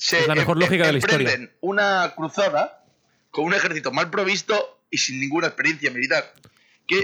[0.00, 2.84] se Es la mejor em- lógica de la emprenden una cruzada
[3.30, 6.32] con un ejército mal provisto y sin ninguna experiencia militar.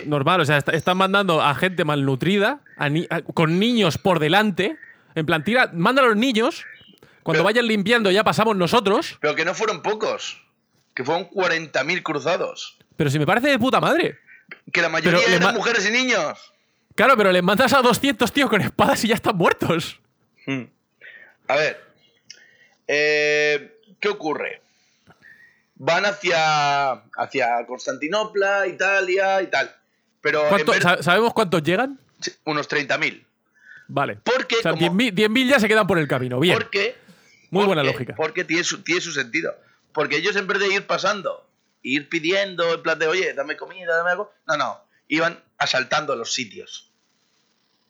[0.07, 4.19] Normal, o sea, est- están mandando a gente malnutrida, a ni- a- con niños por
[4.19, 4.77] delante.
[5.15, 6.65] En plan, tira, manda a los niños.
[7.23, 9.17] Cuando Pero- vayan limpiando, ya pasamos nosotros.
[9.21, 10.43] pero que no fueron pocos,
[10.95, 12.79] que fueron 40.000 cruzados.
[12.97, 14.19] Pero si me parece de puta madre.
[14.73, 16.39] Que la mayoría Pero eran mujeres y niños.
[16.97, 20.01] Claro, pero les mandas a 200 tíos con espadas y ya están muertos.
[21.49, 21.86] A ver,
[22.89, 24.63] eh, ¿qué ocurre?
[25.77, 29.75] Van hacia, hacia Constantinopla, Italia y tal.
[30.21, 31.99] Pero en ¿Cuánto- vez- sa- ¿Sabemos cuántos llegan?
[32.45, 33.25] unos 30.000.
[33.89, 34.17] Vale.
[34.25, 36.41] Porque O sea, como- 10.000 10.000 ya se quedan por el camino.
[36.41, 36.55] Bien.
[36.57, 36.97] Porque,
[37.51, 38.15] Muy buena lógica.
[38.17, 39.55] Porque tiene su, tiene su sentido.
[39.93, 41.47] Porque ellos en vez de ir pasando,
[41.83, 44.33] ir pidiendo, en plan de, oye, dame comida, dame algo.
[44.47, 44.81] No, no.
[45.09, 46.91] Iban asaltando los sitios.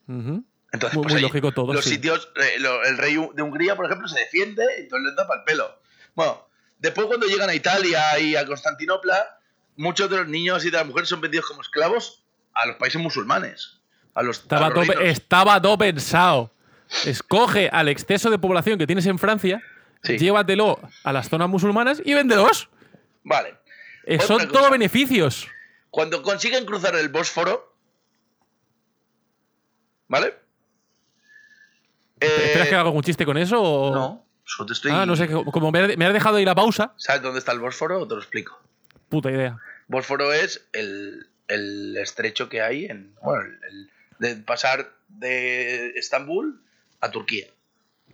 [0.08, 0.44] Ujú.
[0.76, 1.90] Entonces, Muy- pues muy ahí, lógico todo, Los sí.
[1.90, 5.34] sitios, eh, lo- el rey de Hungría, por ejemplo, se defiende y entonces le tapa
[5.36, 5.80] el pelo.
[6.14, 6.46] Bueno,
[6.78, 9.38] después cuando llegan a Italia y a Constantinopla,
[9.76, 12.22] muchos de los niños y de las mujeres son vendidos como esclavos
[12.54, 13.80] a los países musulmanes.
[14.14, 15.04] A los, a Estaba los todo, reinos.
[15.18, 16.50] estaba todo pensado.
[17.04, 19.62] Escoge al exceso de población que tienes en Francia,
[20.02, 20.16] Sí.
[20.18, 22.68] llévatelo a las zonas musulmanas y véndelos.
[23.24, 23.56] Vale.
[24.04, 24.48] Eh, son cosa.
[24.52, 25.48] todo beneficios.
[25.90, 27.74] Cuando consiguen cruzar el Bósforo.
[30.08, 30.34] ¿Vale?
[32.20, 33.60] ¿Esperas Eh, que haga algún chiste con eso?
[33.62, 33.94] O...
[33.94, 34.92] No, solo te estoy.
[34.92, 38.00] Ah, no sé, como me has dejado ir a pausa, ¿Sabes dónde está el Bósforo?
[38.00, 38.60] O te lo explico.
[39.08, 39.58] puta idea.
[39.88, 43.14] Bósforo es el, el estrecho que hay en.
[43.22, 46.60] Bueno, el, de pasar de Estambul
[47.00, 47.46] a Turquía.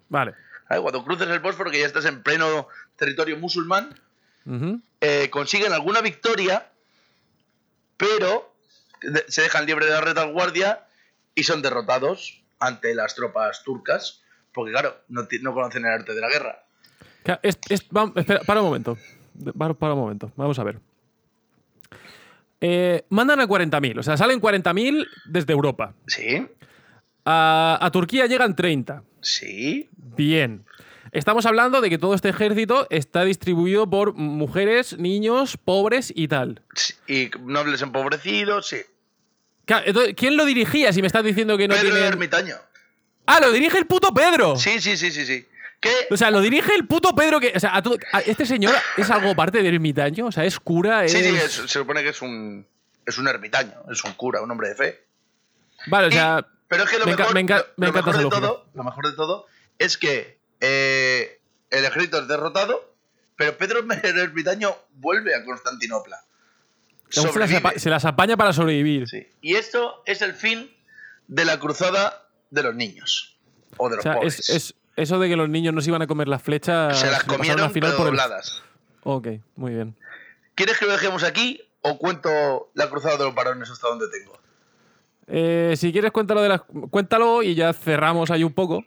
[0.08, 0.34] Vale.
[0.68, 3.94] Cuando cruces el Bósforo, que ya estás en pleno territorio musulmán,
[5.00, 6.66] eh, consiguen alguna victoria,
[7.96, 8.54] pero
[9.28, 10.86] se dejan libre de la retaguardia
[11.34, 14.22] y son derrotados ante las tropas turcas,
[14.52, 16.64] porque claro, no, conocen el arte de la guerra.
[17.42, 18.96] Es- es- espera, para un momento.
[19.56, 20.32] Para, para un momento.
[20.36, 20.78] Vamos a ver.
[22.60, 23.98] Eh, mandan a 40.000.
[23.98, 25.94] O sea, salen 40.000 desde Europa.
[26.06, 26.46] Sí,
[27.24, 29.02] A, a Turquía llegan 30.
[29.20, 30.64] sí, Bien.
[31.12, 36.62] Estamos hablando de que todo este ejército está distribuido por mujeres, niños, pobres y tal.
[36.74, 38.78] sí, y nobles empobrecidos, sí.
[40.16, 42.08] ¿Quién lo dirigía si me estás diciendo que no Pedro el tiene.
[42.08, 42.56] ermitaño.
[43.26, 44.56] ¡Ah, lo dirige el puto Pedro!
[44.56, 45.46] Sí, sí, sí, sí, sí.
[45.80, 45.92] ¿Qué?
[46.10, 47.52] O sea, lo dirige el puto Pedro que.
[47.56, 50.26] O sea, a todo- a- este señor es algo parte del ermitaño.
[50.26, 51.08] O sea, es cura.
[51.08, 52.66] Sí, sí, es- se supone que es un,
[53.06, 55.04] es un ermitaño, es un cura, un hombre de fe.
[55.86, 56.46] Vale, o Y- sea.
[56.68, 58.40] pero es que lo me mejor, me lo- me lo encanta mejor de lógica.
[58.40, 59.46] todo, lo mejor de todo
[59.78, 62.94] es que eh, el ejército es derrotado,
[63.36, 66.22] pero Pedro el ermitaño vuelve a Constantinopla.
[67.12, 67.58] Se las, Sobrevive.
[67.58, 69.08] apa- se las apaña para sobrevivir.
[69.08, 69.26] Sí.
[69.40, 70.70] Y esto es el fin
[71.28, 73.36] de la cruzada de los niños.
[73.76, 74.38] O de O los sea, pobres.
[74.40, 76.98] es, es- eso de que los niños no se iban a comer las flechas.
[76.98, 78.20] Se las comieron al final por el-.
[79.04, 79.96] Ok, muy bien.
[80.54, 84.38] ¿Quieres que lo dejemos aquí o cuento la cruzada de los varones hasta donde tengo?
[85.28, 88.84] Eh, si quieres, cuéntalo, de las, cuéntalo y ya cerramos ahí un poco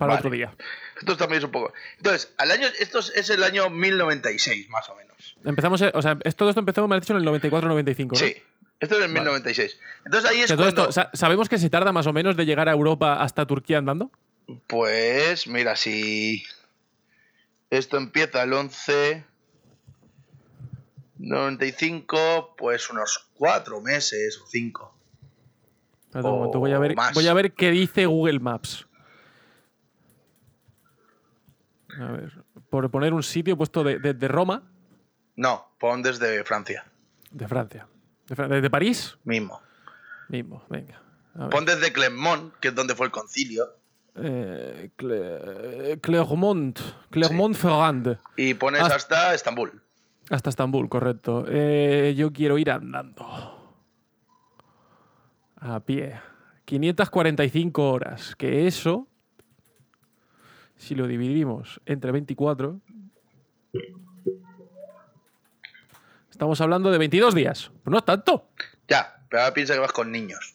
[0.00, 0.18] para Vale.
[0.20, 0.52] otro día.
[0.98, 1.72] Esto también es un poco.
[1.98, 5.36] Entonces, al año, esto es- el año 1096, más o menos.
[5.44, 8.08] Empezamos, o sea, todo esto empezó, me has dicho, en el 94-95.
[8.12, 8.16] ¿no?
[8.16, 8.34] Sí,
[8.80, 9.78] esto es el 1096.
[10.06, 10.88] Entonces ahí O es cuando.
[10.88, 14.10] esto, ¿Sabemos que se tarda más o menos de llegar a Europa hasta Turquía andando?
[14.66, 16.42] Pues, mira, si.
[17.70, 19.24] Esto empieza el 11.
[21.18, 24.96] 95, pues unos cuatro meses o cinco.
[26.14, 28.86] Un momento, voy a, ver, O voy a ver qué dice Google Maps.
[31.98, 34.62] A ver, por poner un sitio puesto de, de- de Roma,
[35.36, 36.84] No, pon desde Francia
[37.30, 37.86] de Francia.
[38.26, 39.16] ¿De, de- París?
[39.24, 39.60] mismo.
[40.28, 41.00] Mismo, venga.
[41.50, 43.64] Pon desde Clermont, que es donde fue el concilio.
[44.16, 46.78] Eh, Cle- Clermont.
[47.10, 48.18] Clermont-Ferrand.
[48.36, 49.80] Y pones hasta Estambul.
[50.28, 51.44] Hasta Estambul, correcto.
[51.48, 53.26] Eh, yo quiero ir andando.
[55.56, 56.20] A pie.
[56.64, 58.34] 545 horas.
[58.36, 59.06] Que eso,
[60.80, 62.80] si lo dividimos entre 24,
[66.30, 67.70] estamos hablando de 22 días.
[67.84, 68.48] Pues no es tanto.
[68.88, 70.54] Ya, pero ahora piensa que vas con niños.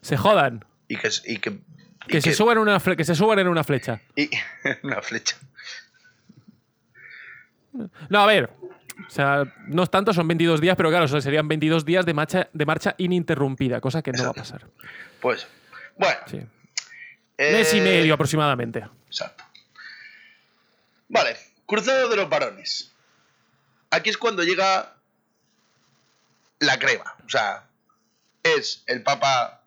[0.00, 0.64] Se jodan.
[0.88, 1.08] Y que.
[1.26, 1.60] Y que, y
[2.08, 4.00] Que, se, suban en una que se suban en una flecha.
[4.16, 4.30] y-
[4.82, 5.36] una flecha.
[8.08, 8.50] No, a ver.
[9.06, 12.48] O sea, no es tanto, son 22 días, pero claro, serían 22 días de marcha,
[12.52, 14.66] de marcha ininterrumpida, cosa que no va a pasar.
[15.20, 15.46] Pues.
[15.96, 16.18] Bueno.
[16.26, 16.38] Sí.
[17.38, 18.86] eh, Mes y medio aproximadamente.
[19.06, 19.44] Exacto.
[21.10, 22.92] Vale, cruzado de los varones.
[23.90, 24.94] Aquí es cuando llega
[26.60, 27.14] la crema.
[27.26, 27.64] O sea,
[28.42, 29.62] es el Papa.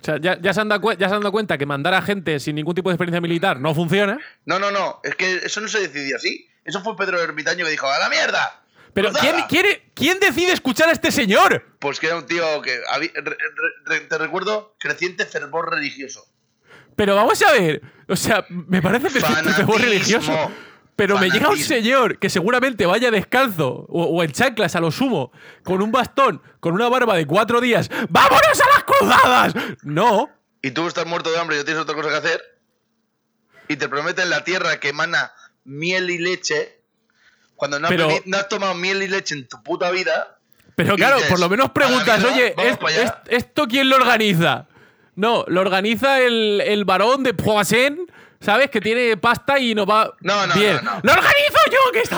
[0.00, 2.02] O sea, ya, ya se han dado, ya se han dado cuenta que mandar a
[2.02, 4.18] gente sin ningún tipo de experiencia militar no funciona.
[4.44, 6.48] No, no, no, es que eso no se decidió así.
[6.64, 8.62] Eso fue Pedro Ermitaño que dijo: ¡A la mierda!
[8.94, 9.32] Pero ¡Cruzada!".
[9.32, 11.76] ¿quién, quiere- ¿quién decide escuchar a este señor?
[11.80, 12.80] Pues que era un tío que.
[12.90, 13.36] había- re- re-
[13.84, 16.24] re- te recuerdo, creciente fervor religioso.
[16.96, 17.82] Pero vamos a ver.
[18.08, 19.24] O sea, me parece el
[19.54, 20.50] fervor religioso.
[20.98, 24.90] Pero me llega un señor que seguramente vaya descalzo o, o en chanclas a lo
[24.90, 25.30] sumo,
[25.62, 27.88] con un bastón, con una barba de cuatro días.
[28.08, 29.54] ¡Vámonos a las cruzadas!
[29.82, 30.28] No.
[30.60, 32.40] Y tú estás muerto de hambre y no tienes otra cosa que hacer.
[33.68, 35.30] Y te prometen la tierra que emana
[35.64, 36.80] miel y leche.
[37.54, 40.38] Cuando no has, Pero- bebi- no has tomado miel y leche en tu puta vida.
[40.74, 43.02] Pero claro, dices, por lo menos preguntas, "A la vida, oye, vamos ¿est- para allá".
[43.04, 44.66] est- ¿esto quién lo organiza?
[45.14, 47.98] No, lo organiza el, el varón de Poisson,
[48.40, 48.70] ¿sabes?
[48.70, 50.14] Que tiene pasta y nos va.
[50.20, 50.76] No, no, bien.
[50.82, 51.00] no, no.
[51.02, 51.92] ¡Lo organizo yo!
[51.92, 52.16] Que está.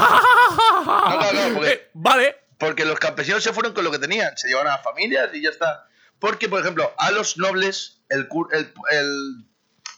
[0.85, 2.37] no, no, porque- Eh, vale.
[2.59, 4.37] Porque los campesinos se fueron con lo que tenían.
[4.37, 5.87] Se llevaron a las familias y ya está.
[6.19, 9.45] Porque, por ejemplo, a los nobles, el, el, el,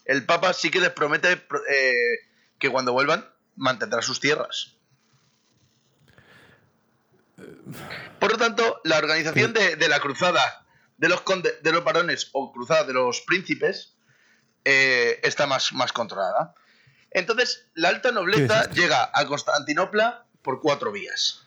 [0.04, 2.18] el Papa sí que les promete pro- eh,
[2.60, 4.76] que cuando vuelvan mantendrá sus tierras.
[8.20, 10.64] Por lo tanto, la organización de, de la cruzada
[10.98, 13.91] de los, conde- de los varones o cruzada de los príncipes
[14.64, 16.54] eh, está más, más controlada.
[17.10, 21.46] Entonces, la alta ¿Qué nobleza llega a Constantinopla por cuatro vías.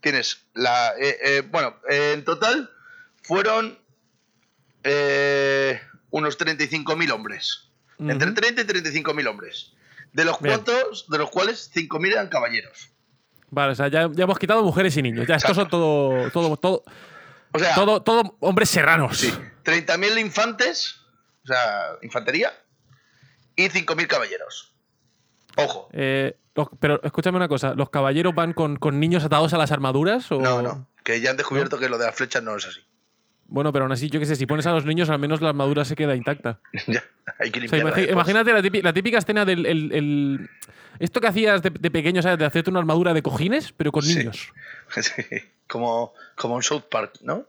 [0.00, 0.92] Tienes la.
[0.98, 2.70] eh, eh, bueno, en total
[3.22, 3.78] fueron
[4.82, 5.80] eh,
[6.10, 7.70] unos 35.000 hombres.
[7.98, 8.34] Entre Ujú.
[8.34, 9.72] 30 y 35.000 hombres.
[10.12, 12.90] De los, cuantos, de los cuales 5.000 eran caballeros.
[13.50, 15.26] Vale, o sea, ya, ya hemos quitado mujeres y niños.
[15.26, 16.84] Ya, estos son todo, todo, todo,
[17.52, 19.18] O sea, todo, todo hombres serranos.
[19.18, 19.32] Sí.
[19.64, 21.00] 30.000 infantes,
[21.44, 22.52] o sea, infantería,
[23.56, 24.72] y 5.000 caballeros.
[25.56, 25.88] Ojo.
[25.92, 29.70] Eh, los- pero escúchame una cosa, ¿los caballeros van con, con niños atados a las
[29.72, 30.30] armaduras?
[30.32, 30.40] O...
[30.40, 30.88] No, no.
[31.04, 32.80] Que ya han descubierto que lo de las flechas no es así.
[33.46, 35.50] Bueno, pero aún así, yo qué sé, si pones a los niños, al menos la
[35.50, 36.60] armadura se queda intacta.
[36.86, 37.04] ya,
[37.38, 39.66] hay que O sea, limpiarla imagínate la típica, la típica escena del.
[39.66, 40.50] el- el-
[40.98, 42.38] esto que hacías de, de pequeño, ¿sabes?
[42.38, 44.16] De hacerte una armadura de cojines, pero con Sí.
[44.16, 44.52] niños.
[44.96, 45.22] Sí,
[45.68, 47.46] como, como en South Park, ¿no?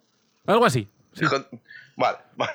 [0.48, 0.88] Algo así.
[1.14, 1.26] sí.
[1.26, 1.48] Con-
[1.96, 2.54] Vale, vale.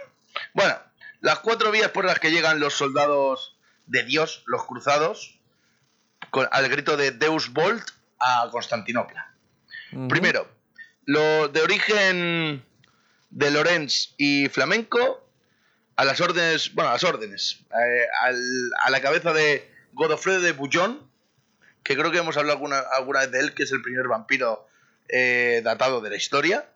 [0.52, 0.74] Bueno,
[1.20, 3.56] las cuatro vías por las que llegan los soldados
[3.86, 5.38] de Dios, los cruzados,
[6.30, 7.82] con- al grito de Deus Volt
[8.18, 9.32] a Constantinopla.
[10.08, 10.46] Primero,
[11.04, 12.64] los de origen
[13.30, 15.26] de Lorenz y flamenco,
[15.96, 20.52] a las órdenes, bueno, a las órdenes, eh, al- a la cabeza de Godofredo de
[20.52, 21.10] Bouillon,
[21.82, 24.66] que creo que hemos hablado alguna, alguna vez de él, que es el primer vampiro
[25.12, 26.68] eh, datado de la historia.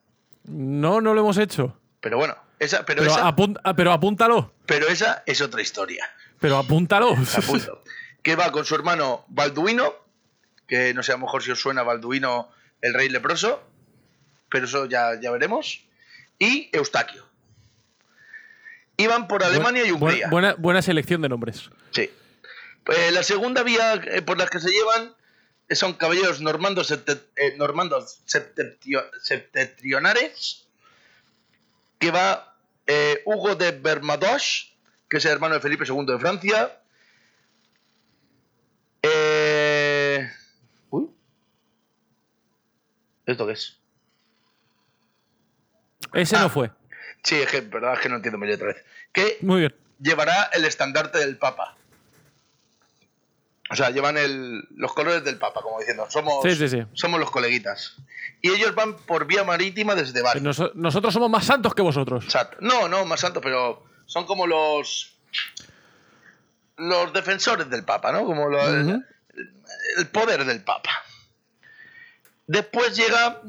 [0.42, 1.78] No, no lo hemos hecho.
[2.00, 4.52] Pero bueno, esa, pero, Pero, esa, ah, pero apúntalo.
[4.66, 6.08] pero esa es otra historia.
[6.40, 7.14] Pero apúntalo.
[7.36, 7.82] Apunto.
[8.22, 9.94] que va con su hermano Balduino,
[10.66, 12.50] que no sé, a lo mejor si os suena Balduino,
[12.80, 13.62] el rey leproso,
[14.50, 15.84] pero eso ya, ya veremos.
[16.38, 17.24] Y Eustaquio.
[18.96, 20.28] Iban por Alemania y Hungría.
[20.28, 21.70] buena, buena selección de nombres.
[21.90, 22.10] Sí.
[22.86, 25.14] Eh, la segunda vía eh, por la que se llevan
[25.68, 30.66] eh, son caballeros normandos, eh, normandos septentrionares,
[31.98, 32.53] que va
[32.86, 34.76] eh, Hugo de Bermadoche,
[35.08, 36.80] que es el hermano de Felipe II de Francia.
[39.02, 40.30] Eh,
[40.90, 41.10] Uy.
[43.26, 43.78] ¿Esto qué es?
[46.12, 46.42] Ese Ah.
[46.42, 46.70] no fue.
[47.22, 48.74] Sí, es que, verdad es que no entiendo mi letra.
[49.12, 49.74] Que Muy bien.
[49.98, 51.76] llevará el estandarte del Papa.
[53.74, 56.82] O sea, llevan el- los colores del Papa, como diciendo, somos, Sí, sí, sí.
[56.92, 57.96] somos los coleguitas.
[58.40, 60.40] Y ellos van por vía marítima desde Bari.
[60.40, 62.24] Nos- nosotros somos más santos que vosotros.
[62.24, 62.56] Exacto.
[62.60, 65.10] No, no, más santo, pero son como los
[66.76, 68.24] los defensores del Papa, ¿no?
[68.24, 68.48] Como
[69.96, 70.90] el poder del Papa.
[72.46, 73.40] Después llega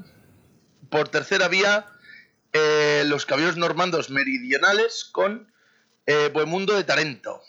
[0.90, 1.86] por tercera vía
[2.54, 5.52] eh, los caballeros normandos meridionales con
[6.08, 7.42] eh, Bohemundo de Tarento.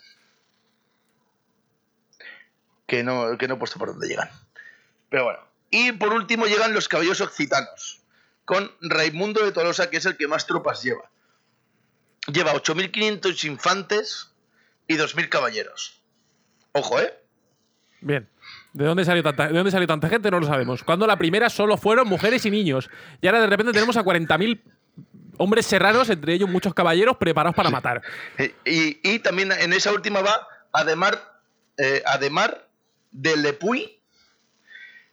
[2.87, 4.31] Que no, que no he puesto por dónde llegan.
[5.09, 5.41] Pero bueno.
[5.71, 8.01] Y por último llegan los caballeros occitanos
[8.45, 11.11] con Raimundo de Tolosa, que es el que más tropas lleva.
[12.33, 14.33] Lleva 8.500 infantes
[14.87, 16.01] y 2.000 caballeros.
[16.73, 17.13] Ojo, ¿eh?
[18.01, 18.29] Bien.
[18.73, 20.31] ¿De dónde, salió tanta, ¿De dónde salió tanta gente?
[20.31, 20.85] No lo sabemos.
[20.85, 22.89] Cuando la primera solo fueron mujeres y niños.
[23.21, 24.61] Y ahora de repente tenemos a 40.000
[25.39, 28.03] hombres serranos, entre ellos muchos caballeros preparados para matar.
[28.65, 31.41] Y, y también en esa última va Ademar,
[31.79, 32.66] eh, Ademar
[33.17, 33.99] de Lepuy,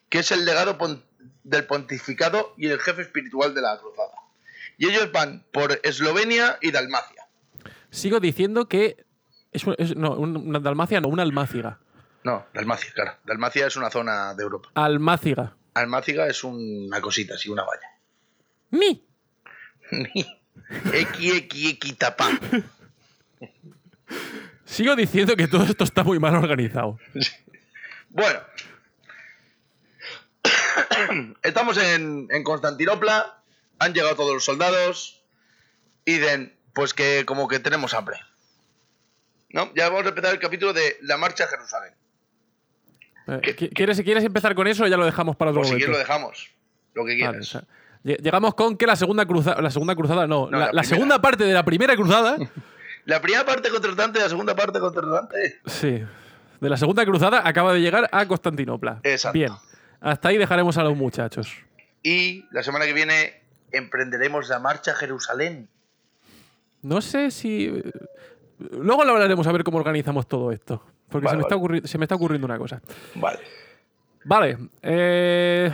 [0.09, 1.03] que es el legado pon-
[1.43, 4.11] del pontificado y el jefe espiritual de la cruzada.
[4.77, 7.27] Y ellos van por Eslovenia y Dalmacia.
[7.89, 9.05] Sigo diciendo que.
[9.51, 11.79] Es, no, un- una Dalmacia, no, una almáciga.
[12.23, 13.13] No, Dalmacia, claro.
[13.23, 14.69] Dalmacia es una zona de Europa.
[14.73, 15.55] Almáciga.
[15.75, 17.87] Almáciga es una cosita, así, una valla.
[18.71, 19.03] ¡Ni!
[20.93, 22.29] Equi, equi, equi, tapá.
[24.65, 26.97] Sigo diciendo que todo esto está muy mal organizado.
[28.13, 28.39] Bueno.
[31.43, 33.41] Estamos en, en Constantinopla.
[33.79, 35.21] Han llegado todos los soldados.
[36.05, 38.17] Y dicen, pues que como que tenemos hambre.
[39.49, 39.71] ¿No?
[39.75, 41.93] Ya vamos a empezar el capítulo de la marcha a Jerusalén.
[43.27, 45.85] Eh, ¿qui- ¿Quieres, ¿Quieres empezar con eso o ya lo dejamos para otro si momento?
[45.85, 46.51] quieres lo dejamos.
[46.93, 47.47] Lo que Vale, quieras.
[47.47, 47.63] o sea,
[48.03, 49.61] lle- llegamos con que la segunda cruzada.
[49.61, 50.49] La segunda cruzada, no.
[50.49, 52.37] No, la, la segunda parte de la primera cruzada.
[53.05, 55.59] La primera parte contratante, la segunda parte contratante.
[55.65, 56.01] sí.
[56.63, 58.99] De la segunda cruzada acaba de llegar a Constantinopla.
[59.03, 59.33] Exacto.
[59.37, 59.51] Bien.
[60.01, 61.53] Hasta ahí dejaremos a los muchachos.
[62.01, 63.41] Y la semana que viene
[63.71, 65.67] emprenderemos la marcha a Jerusalén.
[66.81, 67.71] No sé si.
[68.71, 70.83] Luego lo hablaremos a ver cómo organizamos todo esto.
[71.09, 71.67] Porque Vale, se, me está vale.
[71.81, 72.81] ocurri- se me está ocurriendo una cosa.
[73.15, 73.39] Vale.
[74.25, 74.57] Vale.
[74.81, 75.71] eh,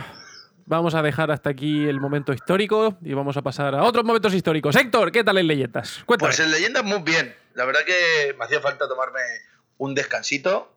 [0.66, 4.34] vamos a dejar hasta aquí el momento histórico y vamos a pasar a otros momentos
[4.34, 4.74] históricos.
[4.76, 6.02] Héctor, ¿qué tal en leyendas?
[6.04, 6.28] Cuéntame.
[6.30, 7.34] Pues en leyendas muy bien.
[7.54, 9.20] La verdad que me hacía falta tomarme
[9.78, 10.72] un descansito.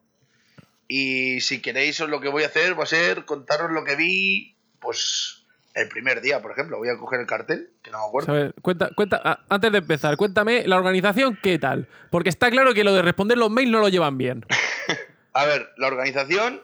[0.96, 3.96] Y si queréis, os lo que voy a hacer va a ser contaros lo que
[3.96, 8.06] vi, pues El primer día, por ejemplo, voy a coger el cartel, que no me
[8.06, 8.32] acuerdo.
[8.32, 11.88] A ver, cuenta, cuenta, antes de empezar, cuéntame la organización, ¿qué tal?
[12.12, 14.46] Porque está claro que lo de responder los mails no lo llevan bien.
[15.34, 16.62] A ver, la organización,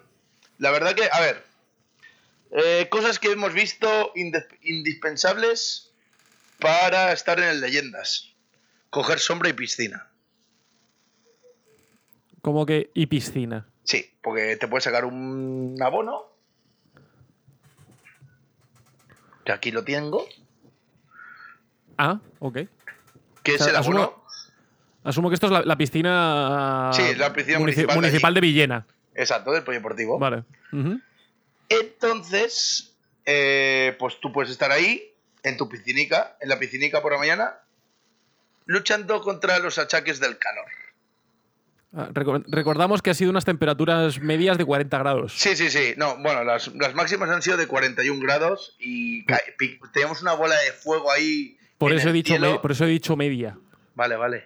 [0.59, 1.43] la verdad que, a ver,
[2.51, 4.13] eh, cosas que hemos visto
[4.61, 5.91] indispensables
[6.59, 8.35] para estar en el Leyendas.
[8.91, 10.11] Coger sombra y piscina.
[12.43, 12.91] Como que.
[12.93, 13.65] Y piscina.
[13.89, 16.25] Sí, porque te puedes sacar un abono.
[19.43, 20.27] Que aquí lo tengo.
[21.97, 22.53] Ah, ok.
[23.41, 24.23] Que es O sea, el abono.
[25.03, 26.91] Asumo que esto es la, la piscina.
[26.93, 28.85] Sí, la piscina munici- municipal de municipal de Villena.
[29.15, 30.19] Exacto, del polideportivo.
[30.19, 30.43] Vale.
[31.69, 37.17] Entonces, eh, pues tú puedes estar ahí, en tu piscinica, en la piscinica por la
[37.17, 37.55] mañana,
[38.67, 40.65] luchando contra los achaques del calor.
[41.95, 45.33] Ah, reco- Recordamos que ha sido unas temperaturas medias de 40 grados.
[45.35, 45.93] Sí, sí, sí.
[45.97, 49.25] No, bueno, las, las máximas han sido de 41 grados y
[49.93, 51.57] teníamos una bola de fuego ahí.
[51.79, 53.57] Por eso, he dicho por eso he dicho media.
[53.95, 54.45] Vale, vale.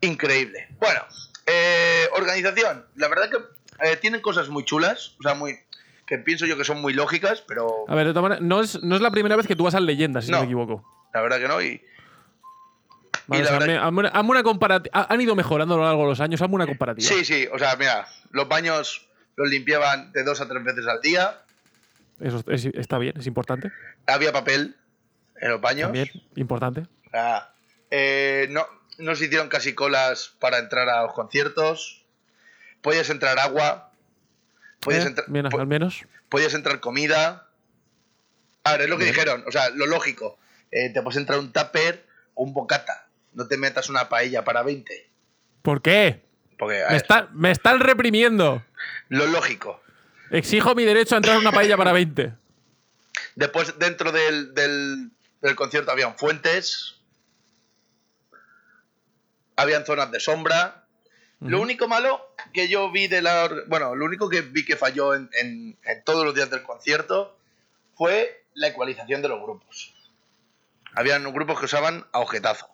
[0.00, 0.68] Increíble.
[0.78, 1.00] Bueno,
[1.46, 2.84] eh, organización.
[2.96, 5.56] La verdad que eh, tienen cosas muy chulas, o sea, muy
[6.06, 9.00] que pienso yo que son muy lógicas, pero A ver, de no es, no es
[9.00, 10.42] la primera vez que tú vas al Leyendas, si no, No.
[10.42, 10.84] me equivoco.
[11.14, 11.62] la verdad que no.
[11.62, 11.82] Y
[13.26, 15.06] Vale, Y o sea, la verdad- hazme- hazme una- comparativa.
[15.08, 17.08] Han ido mejorando a lo largo de los años, hazme una comparativa.
[17.08, 21.00] sí, sí, o sea, mira, los baños los limpiaban de dos a tres veces al
[21.00, 21.38] día.
[22.20, 23.72] Eso es- está bien, es importante.
[24.06, 24.76] Había papel
[25.40, 25.86] en los baños.
[25.88, 26.86] También, importante.
[27.90, 28.66] Eh, no,
[28.98, 32.04] no se hicieron casi colas para entrar a los conciertos.
[32.82, 33.90] Podías entrar agua.
[34.80, 36.02] Podías, Eh, entrar, bien, po- al menos.
[36.28, 37.48] podías entrar comida.
[38.64, 39.14] Ahora, es lo que Bien.
[39.14, 39.44] dijeron.
[39.46, 40.38] O sea, lo lógico.
[40.70, 42.04] Eh, te puedes entrar un tupper
[42.34, 43.03] o un bocata.
[43.34, 45.10] No te metas una paella para 20.
[45.62, 46.22] ¿Por qué?
[46.58, 48.64] Porque, a Me, ver, está- me están reprimiendo.
[49.08, 49.80] lo lógico.
[50.30, 52.32] Exijo mi derecho a entrar en una paella para 20.
[53.36, 55.10] Después, dentro del, del,
[55.42, 56.96] del concierto, habían fuentes.
[59.56, 60.80] Habían zonas de sombra.
[61.40, 63.50] Lo único malo que yo vi de la.
[63.66, 67.36] Bueno, lo único que vi que falló en, en- en todos los días del concierto
[67.96, 69.92] fue la ecualización de los grupos.
[70.94, 72.68] Habían grupos que usaban a ojetazo.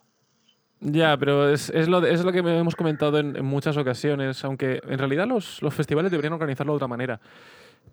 [0.80, 4.80] Ya, pero es, es lo, es lo que hemos comentado en, en muchas ocasiones, aunque
[4.88, 7.20] en realidad los, los festivales deberían organizarlo de otra manera.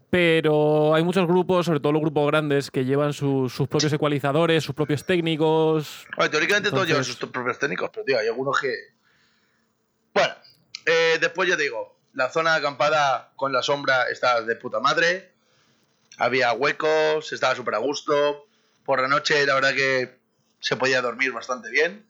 [0.10, 4.64] Pero hay muchos grupos, sobre todo los grupos grandes, que llevan su- sus propios ecualizadores,
[4.64, 6.06] sus propios técnicos.
[6.16, 8.74] Bueno, teóricamente todos llevan sus propios técnicos, pero tío, hay algunos que.
[10.14, 10.34] Bueno,
[10.86, 15.34] eh, después ya te digo, la zona acampada con la sombra está de puta madre.
[16.18, 18.46] Había huecos, estaba súper a gusto.
[18.86, 20.18] Por la noche, la verdad que
[20.62, 22.07] se podía dormir bastante bien.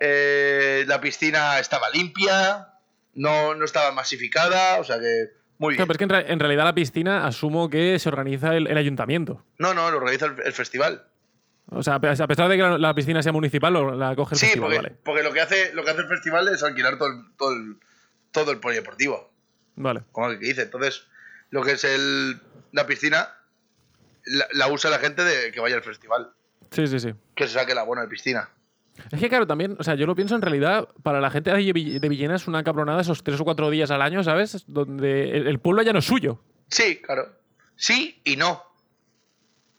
[0.00, 2.68] Eh, la piscina estaba limpia,
[3.14, 5.86] no, no estaba masificada, o sea que muy bien.
[5.88, 8.76] pero es que en, re- en realidad la piscina asumo que se organiza el, el
[8.78, 9.44] ayuntamiento.
[9.58, 11.04] No, no, lo organiza el, el festival.
[11.70, 14.14] O sea, a pe- a pesar de que la, la piscina sea municipal, lo- la
[14.14, 14.96] coge el Sí, festival, porque, vale.
[15.04, 17.76] porque lo, que hace, lo que hace el festival es alquilar todo el, todo el,
[18.30, 19.32] todo el polideportivo.
[19.80, 20.02] Vale.
[20.12, 20.62] como que dice.
[20.62, 21.06] Entonces,
[21.50, 22.40] lo que es el,
[22.72, 23.28] la piscina
[24.24, 26.32] la, la usa la gente de que vaya al festival.
[26.70, 27.14] Sí, sí, sí.
[27.34, 28.48] Que se saque la buena de piscina.
[29.10, 31.58] Es que claro, también, o sea, yo lo pienso en realidad, para la gente de
[31.72, 34.64] Vill- de Villena es una cabronada esos tres o cuatro días al año, ¿sabes?
[34.66, 36.40] Donde el, pueblo ya no es suyo.
[36.68, 37.28] Sí, claro.
[37.76, 38.62] Sí y no.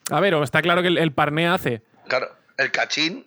[0.10, 1.84] A ver, o está claro que el, el parné hace.
[2.08, 2.28] Claro.
[2.58, 3.26] El cachín.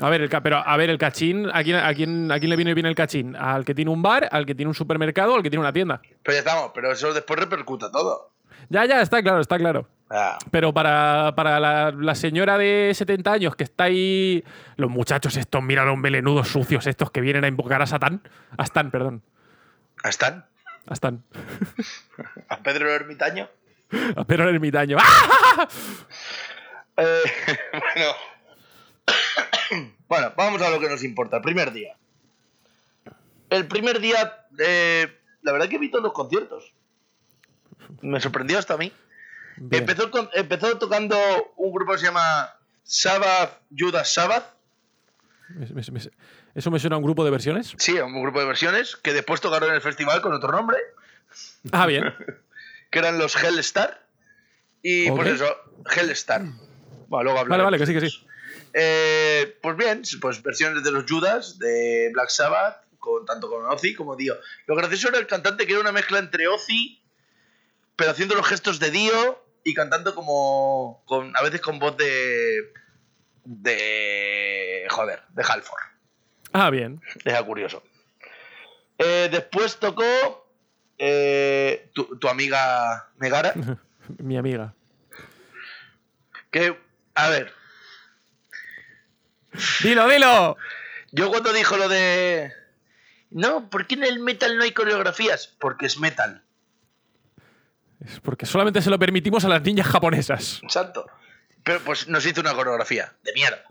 [0.00, 2.56] A ver, el, pero a ver, el cachín, ¿a quién, a, quién, ¿a quién le
[2.56, 3.34] viene bien el cachín?
[3.36, 6.00] ¿Al que tiene un bar, al que tiene un supermercado, al que tiene una tienda?
[6.22, 6.70] Pero ya estamos.
[6.74, 8.30] Pero eso después repercuta todo.
[8.68, 9.88] Ya, ya, está claro, está claro.
[10.10, 14.42] Ah, Pero para, para la, la señora de 70 años que está ahí.
[14.76, 18.22] Los muchachos estos, mira los melenudos sucios estos que vienen a invocar a Satán.
[18.56, 19.22] A Stan, perdón.
[20.02, 20.46] ¿a Stan?
[20.86, 21.22] A Stan.
[22.48, 23.48] ¿A Pedro el Ermitaño?
[24.16, 24.96] A Pedro el ermitaño.
[25.00, 25.68] ¡Ah!
[27.00, 27.22] Eh,
[27.72, 28.12] bueno.
[30.08, 31.36] bueno, vamos a lo que nos importa.
[31.36, 31.96] El primer día.
[33.50, 35.06] El primer día, eh,
[35.42, 36.74] la verdad que vi todos los conciertos.
[38.02, 38.92] Me sorprendió hasta a mí.
[39.60, 39.82] Bien.
[39.82, 41.16] Empezó, con- empezó tocando
[41.56, 44.54] un grupo que se llama Sabbath, Judas Sabbath.
[46.54, 47.72] ¿Eso me suena a un grupo de versiones?
[47.78, 50.76] Sí, un grupo de versiones que después tocaron en el festival con otro nombre,
[51.72, 52.04] Ah, bien.
[52.90, 54.06] que eran los Hellstar.
[54.82, 55.34] Y pues Ok.
[55.34, 55.56] eso,
[55.96, 56.42] Hellstar.
[56.42, 58.26] Bueno, luego Vale, hablaremos vale, que sí, que sí.
[58.74, 63.94] Eh, pues bien, pues versiones de los Judas, de Black Sabbath, con, tanto con Ozzy
[63.94, 64.36] como Dio.
[64.66, 67.02] Lo gracioso era el cantante que era una mezcla entre Ozzy,
[67.96, 71.02] pero haciendo los gestos de Dio y cantando como.
[71.06, 72.72] Con, a veces con voz de.
[73.44, 74.86] de.
[74.90, 75.82] joder, de Halford.
[76.52, 77.00] Ah, bien.
[77.24, 77.82] Era curioso.
[78.98, 80.04] Eh, después tocó.
[80.98, 83.52] eh, tu, tu amiga Megara.
[84.18, 84.74] Mi amiga.
[86.50, 86.76] Que,
[87.14, 87.52] a ver,
[89.82, 90.56] ¡Dilo, dilo!
[91.10, 92.52] yo cuando dijo lo de...
[93.30, 95.54] No, ¿por qué en el metal no hay coreografías?
[95.58, 96.42] Porque es metal.
[98.04, 100.60] Es porque solamente se lo permitimos a las niñas japonesas.
[100.62, 101.06] Exacto.
[101.64, 103.62] Pero pues nos hizo una coreografía de mierda.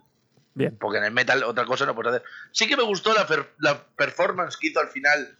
[0.53, 0.75] Bien.
[0.79, 2.23] Porque en el metal otra cosa no puedes hacer.
[2.51, 5.37] Sí que me gustó la, per- la performance que hizo al final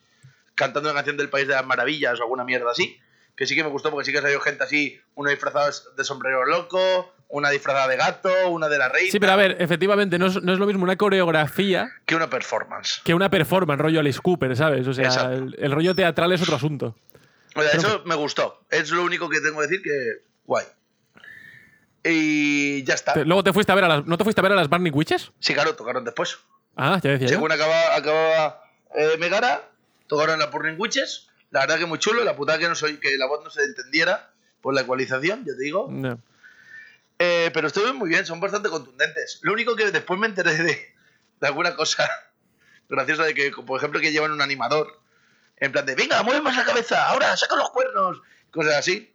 [0.56, 3.00] cantando la canción del País de las Maravillas o alguna mierda así.
[3.36, 6.44] Que sí que me gustó porque sí que salió gente así, una disfrazada de sombrero
[6.46, 10.26] loco, una disfrazada de gato, una de la reina, Sí, pero a ver, efectivamente, no
[10.26, 13.02] es, no es lo mismo una coreografía que una performance.
[13.04, 14.88] que una performance, rollo Alice Cooper, ¿sabes?
[14.88, 16.96] O sea, el rollo teatral es otro asunto.
[17.58, 18.64] O sea, eso me gustó.
[18.70, 20.66] Es lo único que tengo que decir que guay.
[22.04, 23.16] Y ya está.
[23.24, 24.06] Luego te fuiste a ver a las.
[24.06, 25.32] ¿No te fuiste a ver a las Barney Witches?
[25.40, 26.38] Sí, claro, tocaron después.
[26.76, 27.36] Ah, ya decía yo.
[27.36, 28.64] Según acababa, acababa
[28.96, 29.70] eh, Megara,
[30.08, 31.28] tocaron la Burning Witches.
[31.52, 32.24] La verdad que muy chulo.
[32.24, 34.32] La putada que, no soy, que la voz no se entendiera
[34.62, 35.88] por la ecualización, ya te digo.
[35.90, 36.20] No.
[37.20, 39.40] Eh, pero estuvieron muy bien, son bastante contundentes.
[39.42, 40.94] Lo único que después me enteré de,
[41.42, 42.08] de alguna cosa
[42.90, 45.00] graciosa de que, por ejemplo, que llevan un animador.
[45.60, 48.22] En plan de, venga, mueve más la cabeza, ahora, saca los cuernos.
[48.52, 49.14] Cosas así.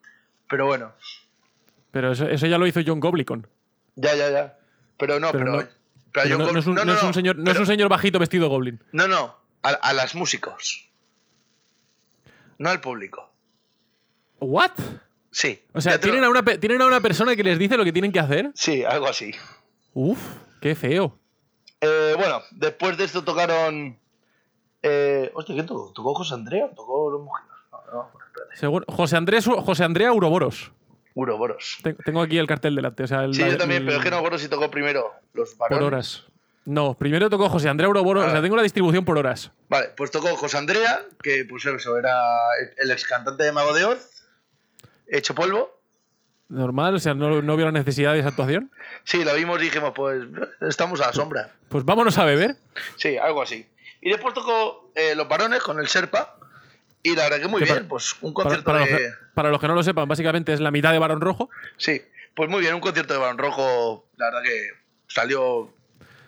[0.49, 0.93] Pero bueno,
[1.90, 3.47] Pero eso, eso ya lo hizo John Goblicon.
[3.97, 4.59] ya, ya, ya.
[4.99, 5.53] Pero no, Pero pero.
[5.53, 5.59] no.
[5.59, 5.70] pero
[6.12, 8.49] Pero John no, es un, no, es señor, no es pero- un señor bajito vestido
[8.49, 8.82] Goblin.
[8.93, 10.88] No, no, a, a las músicos.
[12.59, 13.30] No al público.
[14.40, 14.72] ¿What?
[15.30, 15.62] Sí.
[15.72, 17.59] O sea, Ya te lo- ¿tienen a, una, pe- ¿tienen a una persona que les
[17.59, 18.51] dice lo que tienen que hacer?
[18.55, 19.34] Sí, algo así.
[19.95, 20.18] Uf,
[20.61, 21.18] qué feo.
[21.80, 23.99] Eh, bueno, después de esto tocaron.
[24.82, 25.92] Eh, hostia, ¿quién tocó?
[25.94, 26.68] ¿Tocó José Andrea?
[26.74, 27.50] ¿Tocó los mojinos?
[27.70, 28.10] No,
[28.72, 30.72] no, José, Andrés, José Andrea Uroboros.
[31.14, 31.78] Uroboros.
[31.82, 33.02] Ten- Tengo aquí el cartel delante.
[33.04, 34.70] O sea, el- Sí, yo el- también, pero es que no me acuerdo si tocó
[34.70, 35.78] primero los varones.
[35.84, 36.24] Por horas.
[36.64, 38.24] No, primero tocó José Andrea Uroboros.
[38.26, 39.50] O sea, tengo la distribución por horas.
[39.68, 42.14] Vale, pues tocó José Andrea, que pues eso, era
[42.78, 44.24] el ex cantante de Mago de Oz,
[45.06, 45.70] hecho polvo.
[46.48, 48.70] Normal, o sea, no, no vio la necesidad de esa actuación.
[49.04, 50.22] Sí, la vimos y dijimos, pues
[50.60, 51.50] estamos a la sombra.
[51.68, 52.56] Pues vámonos a beber.
[52.96, 53.66] Sí, algo así.
[54.03, 56.36] Y después tocó eh, Los Varones con el Serpa.
[57.05, 58.96] Y la verdad que muy Que bien, para- pues un Para, concierto para los de.
[58.98, 61.48] que, para los que no lo sepan, básicamente es la mitad de Barón Rojo.
[61.76, 62.03] Sí,
[62.34, 64.07] pues muy bien, un concierto de Barón Rojo.
[64.16, 64.68] La verdad que
[65.09, 65.72] salió.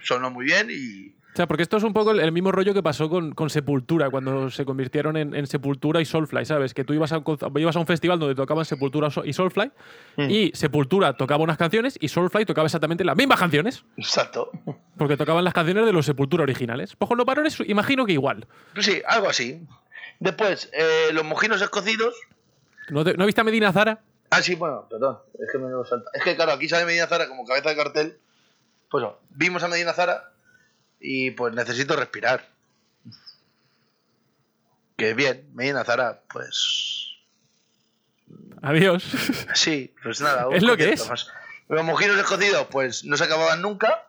[0.03, 1.14] Sonó muy bien y.
[1.35, 3.51] O sea, porque esto es un poco el, el mismo rollo que pasó con, con
[3.51, 6.75] Sepultura, cuando se convirtieron en, en Sepultura y Soulfly, ¿sabes?
[6.75, 7.23] Que tú ibas a,
[7.57, 9.73] ibas a un festival donde tocaban Sepultura y Soulfly,
[10.17, 10.31] Mm.
[10.31, 14.53] y Sepultura tocaba unas canciones y Soulfly tocaba exactamente las mismas canciones, Exacto.
[14.97, 16.95] porque tocaban las canciones de los Sepultura originales.
[16.95, 18.47] Pues con los varones, imagino que igual.
[18.79, 19.61] Sí, algo así.
[20.21, 22.15] Después, eh, los mojinos escocidos.
[22.91, 24.03] ¿No, te- ¿no viste a Medina Zara?
[24.31, 25.19] Ah, sí, bueno, perdón.
[25.41, 26.11] Es que me lo salta.
[26.15, 28.19] Es que claro, aquí sale Medina Zara como cabeza de cartel.
[28.89, 30.31] Pues no, vimos a Medina Zara
[31.07, 32.49] y pues necesito respirar.
[34.97, 37.09] Que bien, Medina Zara, pues.
[38.63, 39.05] Adiós.
[39.55, 40.47] Sí, pues nada.
[40.53, 41.09] Es lo que es.
[41.09, 41.29] más.
[41.69, 44.07] Los mojinos escocidos, pues no se acababan nunca.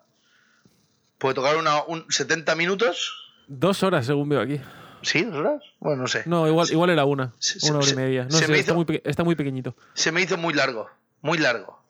[1.17, 3.33] Pues tocaron una, un 70 minutos.
[3.47, 4.59] Dos horas, según veo aquí.
[5.01, 5.23] ¿Sí?
[5.23, 5.63] ¿Dos horas?
[5.79, 6.23] Bueno, no sé.
[6.25, 7.33] No, igual, igual era una.
[7.39, 8.23] Se- Una hora y media.
[8.25, 9.75] No se sé, me está, hizo- muy, está muy pequeñito.
[9.93, 10.89] Se me hizo muy largo.
[11.21, 11.81] Muy largo.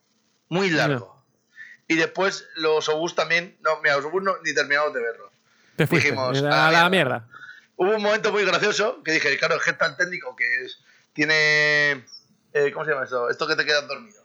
[0.50, 1.15] Muy largo.
[1.88, 3.58] Y después los obús también.
[3.62, 5.32] No, mira, los obús no, ni terminamos de verlos.
[5.76, 6.10] Te fuiste.
[6.12, 7.28] Dijimos, a a la mierda.
[7.76, 10.80] Hubo un momento muy gracioso que dije, claro, es que es tan técnico que es,
[11.14, 12.04] tiene.
[12.54, 13.30] eh, ¿Cómo se llama esto?
[13.30, 14.24] Esto que te quedas dormido.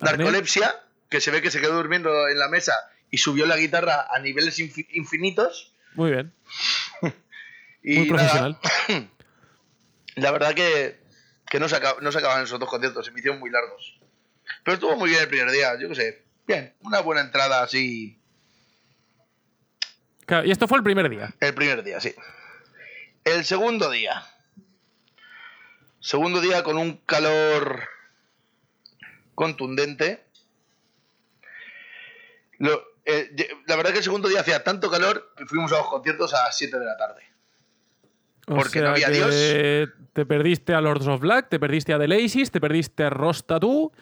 [0.00, 0.74] Narcolepsia,
[1.08, 2.72] que se ve que se quedó durmiendo en la mesa
[3.10, 5.72] y subió la guitarra a niveles infi- infinitos.
[5.94, 6.32] Muy bien.
[7.82, 8.58] Y Muy profesional.
[10.16, 11.00] la verdad que,
[11.48, 13.98] que no, se acab- no se acaban esos dos conciertos, se me hicieron muy largos.
[14.64, 16.22] Pero estuvo muy bien el primer día, yo qué sé.
[16.50, 18.18] Bien, una buena entrada así.
[20.26, 21.32] Claro, y esto fue el primer día.
[21.40, 22.14] El primer día, sí.
[23.24, 24.22] El segundo día.
[26.00, 27.82] Segundo día con un calor
[29.34, 30.24] contundente.
[32.58, 33.30] Lo- eh,
[33.66, 36.44] la verdad que el segundo día hacía tanto calor que fuimos a los conciertos a
[36.44, 37.22] las 7 de la tarde.
[38.48, 39.34] O Porque no había Dios.
[40.12, 43.46] Te perdiste a Lords of Black, te perdiste a The Laces, te perdiste a Ross
[43.46, 43.92] Tattoo,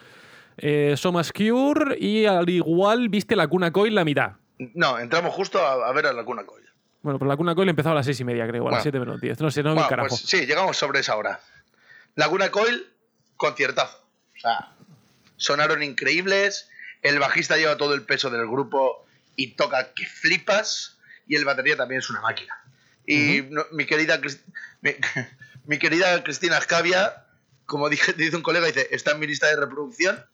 [0.59, 4.33] eh, Somas Cure y al igual viste la Cuna Coil la mitad.
[4.75, 6.65] No, entramos justo a, a ver a la Cuna Coil.
[7.03, 8.83] Bueno, pues la Cuna Coil empezaba a las seis y media, creo, a las Bueno.
[8.83, 9.41] siete menos diez.
[9.41, 10.09] No sé, no me Bueno, carajo.
[10.09, 11.41] pues sí, llegamos sobre esa hora.
[12.17, 12.87] Laguna Coil,
[13.37, 13.99] conciertazo.
[14.37, 14.73] O sea,
[15.37, 16.69] sonaron increíbles.
[17.03, 19.07] El bajista lleva todo el peso del grupo
[19.37, 20.99] y toca que flipas.
[21.29, 22.55] Y el batería también es una máquina.
[23.07, 24.21] Y no- mi querida
[24.83, 24.91] mi,
[25.67, 27.25] mi querida Cristina Escavia,
[27.67, 30.25] como dije, dice un colega, dice, está en mi lista de reproducción.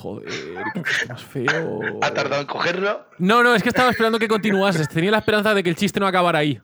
[0.00, 1.80] Joder, qué más feo.
[2.02, 3.06] Ha tardado en cogerlo.
[3.18, 4.88] No, no, es que estaba esperando que continuases.
[4.88, 6.60] Tenía la esperanza de que el chiste no acabara ahí.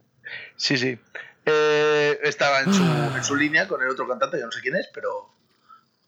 [0.57, 0.99] Sí, sí.
[1.45, 4.75] Eh, estaba en su, en su línea con el otro cantante, que no sé quién
[4.77, 5.31] es, pero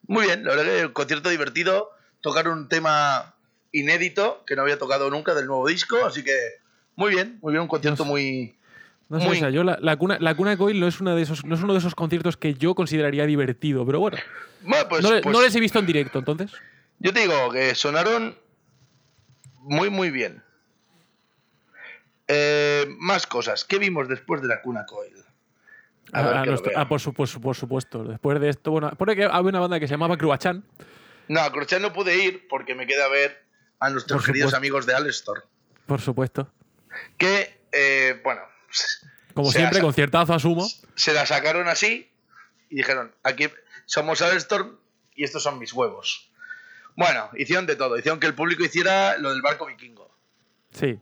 [0.06, 1.90] muy bien, la verdad que el concierto divertido,
[2.22, 3.34] tocar un tema
[3.70, 6.34] inédito que no había tocado nunca del nuevo disco, así que
[6.96, 8.56] muy bien, muy bien, un concierto muy...
[9.10, 11.14] No sé, Muy- o sea, yo la, la cuna, la cuna Coil no es, una
[11.14, 14.16] de esos, no es uno de esos conciertos que yo consideraría divertido, pero bueno.
[14.62, 16.50] Bueno, pues, no, pues no les he visto en directo, entonces.
[17.00, 18.38] Yo te digo que sonaron
[19.56, 20.42] muy, muy bien.
[22.26, 23.64] Eh, más cosas.
[23.64, 25.14] ¿Qué vimos después de la cuna Coil?
[26.12, 28.04] A Ah, nuestro- ah, por, su- por su- por supuesto.
[28.04, 30.64] Después de esto, bueno, pone que había una banda que se llamaba Cruachan.
[31.28, 33.44] No, a no pude ir porque me queda ver
[33.80, 34.56] a nuestros Por queridos supuesto.
[34.56, 35.46] amigos de Alestor.
[35.86, 36.50] Por supuesto.
[37.18, 38.40] Que, eh, bueno,
[39.34, 40.66] Como siempre, conciertazo asumo.
[40.96, 42.10] se la sacaron así
[42.70, 43.48] y dijeron, aquí
[43.86, 44.80] somos Alestor
[45.14, 46.27] y estos son mis huevos.
[46.98, 47.96] Bueno, hicieron de todo.
[47.96, 50.12] Hicieron que el público hiciera lo del barco vikingo.
[50.72, 50.98] Sí.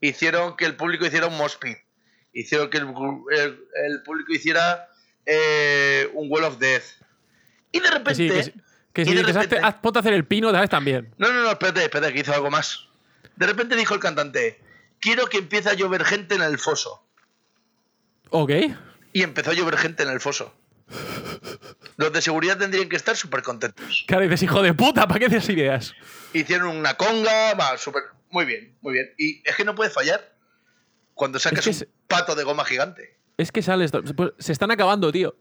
[0.00, 1.76] Hicieron que el público hiciera un mospit.
[2.32, 2.86] Hicieron que el,
[3.32, 4.88] el- el público hiciera
[5.26, 6.84] eh, un Wall of Death.
[7.72, 8.14] Y de repente...
[8.14, 8.52] sí, que, sí-
[8.92, 10.70] que y si de repente- "Hazte- haz- ponte a hacer el pino, ¿sabes?
[10.70, 11.12] También.
[11.18, 12.86] No, no, no, espérate, espérate, que hizo algo más.
[13.34, 14.60] De repente dijo el cantante,
[15.00, 17.04] quiero que empiece a llover gente en el foso.
[18.30, 18.52] Ok.
[19.12, 20.54] Y empezó a llover gente en el foso.
[21.96, 24.04] Los de seguridad tendrían que estar súper contentos.
[24.06, 25.94] Claro, dices, hijo de puta, ¿para qué tienes ideas?
[26.32, 28.02] Hicieron una conga, va, súper...
[28.30, 29.12] Muy bien, muy bien.
[29.16, 30.34] Y es que no puede fallar
[31.14, 33.16] cuando sacas que un se- pato de goma gigante.
[33.38, 33.92] Es que sales.
[34.16, 35.36] pues, Se están acabando, tío.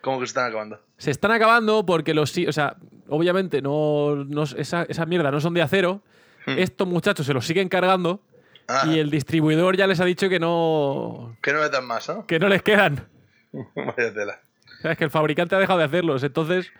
[0.00, 0.80] ¿Cómo que se están acabando?
[0.98, 2.30] Se están acabando porque los.
[2.32, 2.76] sí- O sea,
[3.08, 6.02] obviamente, no, no- esa, esa mierda no son de acero.
[6.46, 6.58] Hmm.
[6.58, 8.22] Estos muchachos se los siguen cargando.
[8.66, 11.36] Ah, Y el distribuidor ya les ha dicho que no.
[11.42, 12.26] Que no le dan más, ¿no?
[12.26, 13.08] que no les quedan.
[13.52, 14.40] Vaya tela.
[14.84, 16.22] Es que el fabricante ha dejado de hacerlos.
[16.22, 16.72] Entonces,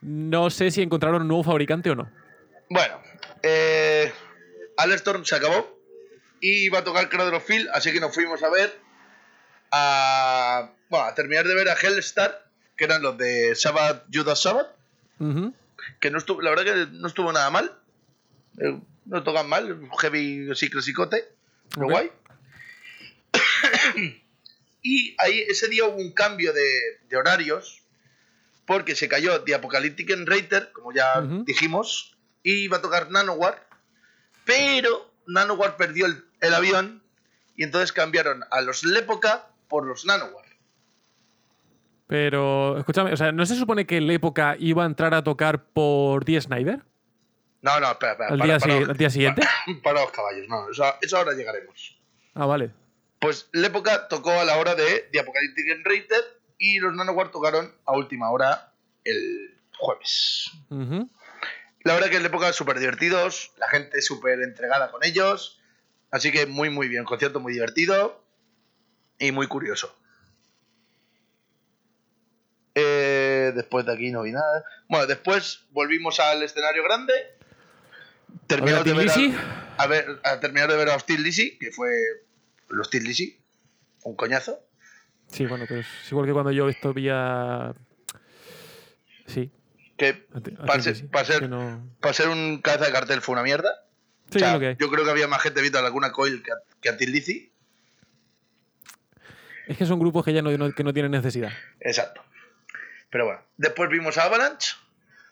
[0.00, 2.10] no sé si encontraron un nuevo fabricante o no.
[2.70, 3.00] Bueno,
[3.42, 4.12] eh,
[4.78, 5.78] Alestorm se acabó
[6.40, 8.78] y iba a tocar Cradle of Field, así que nos fuimos a ver
[9.70, 14.68] a, bueno, a terminar de ver a Hellstar, que eran los de Sabbath, Judas Sabbath,
[16.00, 17.78] que no estuvo, la verdad que no estuvo nada mal,
[18.58, 21.24] Eh, no tocan mal, heavy así clasicote,
[21.74, 22.10] pero guay.
[24.82, 26.68] y ahí ese día hubo un cambio de,
[27.08, 27.82] de horarios,
[28.66, 33.66] porque se cayó The Apocalyptic Enrater, como ya dijimos, y iba a tocar Nanowar,
[34.44, 37.02] pero Nanowar perdió el, el avión
[37.56, 40.44] y entonces cambiaron a los Lepoca por los Nanowar.
[42.06, 46.24] Pero, escúchame, o sea, ¿no se supone que época iba a entrar a tocar por
[46.24, 46.38] D.
[46.40, 46.80] Snyder?
[47.62, 48.30] No, no, espera, espera.
[48.32, 49.42] ¿Al para- día, para- si- al día siguiente?
[49.82, 51.98] Para los caballos, no, eso, eso ahora llegaremos.
[52.34, 52.72] Ah, vale.
[53.22, 56.24] Pues Lepoca tocó a la hora de The Apocalyptic Enrater
[56.58, 58.72] y los Nanowar tocaron a última hora
[59.04, 60.50] el jueves.
[61.84, 65.60] La verdad que en la época súper divertidos, la gente súper entregada con ellos,
[66.10, 68.24] así que muy muy bien, concierto muy divertido
[69.20, 69.96] y muy curioso.
[72.74, 74.64] Eh, después de aquí no vi nada.
[74.88, 77.12] Bueno, después volvimos al escenario grande.
[78.48, 79.10] Terminamos de ver
[79.78, 81.88] a ver, a terminar de ver a Hostil Lizzy, que fue
[82.72, 83.40] los Lizzy,
[84.04, 84.60] un coñazo.
[85.28, 87.74] Sí, bueno, pues es igual que cuando yo esto vía.
[89.26, 89.50] Sí.
[89.96, 93.34] Que para ser, sí, para ser- que no- para ser un cabeza de cartel fue
[93.34, 93.70] una mierda.
[94.30, 96.50] Sí, O sea, que yo creo que había más gente viendo a Laguna Coil que
[96.52, 96.96] a, que a.
[99.68, 101.52] Es que son grupos que ya no, no- que no tienen necesidad.
[101.80, 102.22] Exacto.
[103.10, 104.74] Pero bueno, después vimos a Avalanche.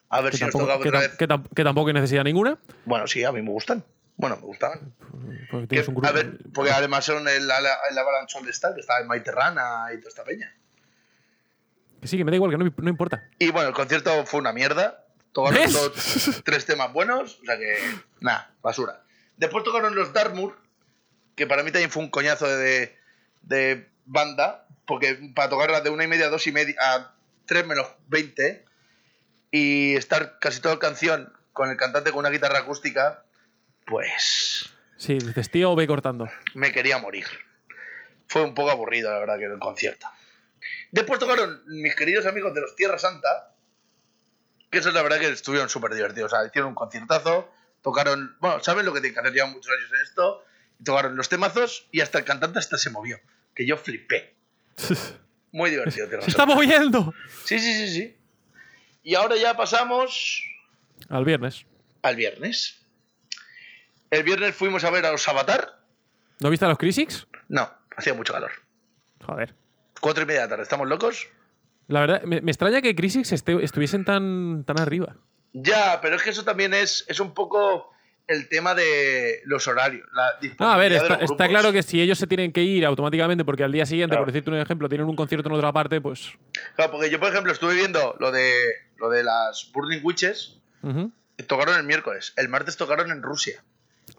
[0.08, 1.48] A ver Que si nos tampoco, tocaba que otra tam- vez.
[1.48, 2.58] que que tampoco hay necesidad ninguna.
[2.84, 3.84] Bueno, sí, a mí me gustan.
[4.20, 4.92] Bueno, me gustaban.
[5.50, 6.08] Porque Que- tienes un grupo.
[6.08, 9.98] a ver, porque además son el, el Avalanche All Star, que estaba en Maiterrana y
[9.98, 10.54] toda esta peña.
[12.00, 13.28] Que sí, que me da igual, que no, no importa.
[13.38, 15.04] Y bueno, el concierto fue una mierda.
[15.32, 17.76] Tocaron dos- tres temas buenos, o sea que.
[18.20, 19.02] Nada, basura.
[19.36, 20.56] Después tocaron los Dartmoor,
[21.36, 22.96] que para mí también fue un coñazo de,
[23.42, 27.14] de banda, porque para tocarlas de una y media a dos y media, a
[27.46, 28.64] tres menos veinte,
[29.50, 33.24] y estar casi toda la canción con el cantante con una guitarra acústica,
[33.90, 36.28] pues Sí, dices, tío, ve cortando.
[36.54, 37.26] me quería morir.
[38.28, 40.06] Fue un poco aburrido, la verdad, que el concierto.
[40.92, 43.54] Después tocaron mis queridos amigos de los Tierra Santa,
[44.70, 46.32] que eso es la verdad que estuvieron súper divertidos.
[46.32, 47.50] O sea, hicieron un conciertazo,
[47.82, 49.32] tocaron, bueno, ¿saben lo que tienen que hacer?
[49.32, 50.44] Llevan muchos años en esto,
[50.78, 53.18] y tocaron los temazos y hasta el cantante hasta se movió,
[53.54, 54.34] que yo flipé.
[55.52, 57.12] Muy divertido, Tierra ¡Se está moviendo!
[57.44, 58.16] Sí, sí, sí, sí.
[59.02, 60.42] Y ahora ya pasamos
[61.08, 61.64] Al viernes.
[62.02, 62.79] al viernes.
[64.10, 65.78] El viernes fuimos a ver a los Avatar.
[66.40, 67.26] ¿No viste a los Crisix?
[67.48, 68.50] No, hacía mucho calor.
[69.24, 69.54] Joder.
[70.00, 71.28] Cuatro y media de la tarde, ¿estamos locos?
[71.86, 75.16] La verdad, me, me extraña que Crisix esté- estuviesen tan, tan arriba.
[75.52, 77.90] Ya, pero es que eso también es, es un poco
[78.28, 80.08] el tema de los horarios.
[80.12, 83.64] La No, a ver, está, claro que si ellos se tienen que ir automáticamente porque
[83.64, 84.24] al día siguiente, Claro.
[84.24, 86.30] por decirte un ejemplo, tienen un concierto en otra parte, pues.
[86.76, 88.54] Claro, porque yo, por ejemplo, estuve viendo lo de,
[88.98, 90.58] lo de las Burning Witches.
[91.48, 92.32] Tocaron el miércoles.
[92.36, 93.64] El martes tocaron en Rusia.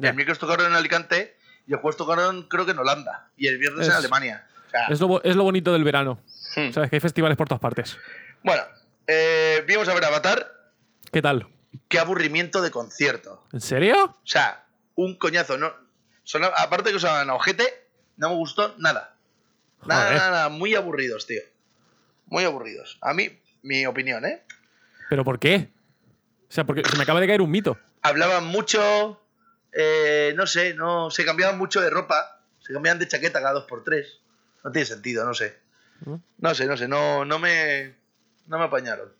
[0.01, 0.09] Ya.
[0.09, 1.37] El miércoles tocaron en Alicante.
[1.67, 3.29] Y el jueves tocaron, creo que en Holanda.
[3.37, 4.47] Y el viernes en Alemania.
[4.67, 6.19] O sea, Es, lo, es lo bonito del verano.
[6.55, 6.71] Hmm.
[6.71, 7.97] Sabes que hay festivales por todas partes.
[8.43, 8.63] Bueno,
[9.07, 10.51] eh, vimos a ver Avatar.
[11.11, 11.47] ¿Qué tal?
[11.87, 13.45] Qué aburrimiento de concierto.
[13.53, 13.95] ¿En serio?
[14.05, 15.57] O sea, un coñazo.
[15.57, 15.71] No,
[16.23, 17.63] son- aparte que usaban a ojete,
[18.17, 19.15] no me gustó nada.
[19.85, 20.17] Nada, Joder.
[20.17, 21.41] nada, nada, muy aburridos, tío.
[22.25, 22.97] Muy aburridos.
[23.01, 23.29] A mí,
[23.61, 24.43] mi opinión, ¿eh?
[25.09, 25.69] ¿Pero por qué?
[26.49, 27.77] O sea, porque se me acaba de caer un mito.
[28.01, 29.21] Hablaban mucho,
[29.73, 32.41] eh, no sé, no se cambiaban mucho de ropa.
[32.59, 34.19] Se cambiaban de chaqueta cada dos por tres.
[34.63, 35.57] No tiene sentido, no sé.
[36.37, 36.55] ¿no?
[36.55, 37.95] Sé, no sé, no, no me.
[38.47, 39.11] No me apañaron.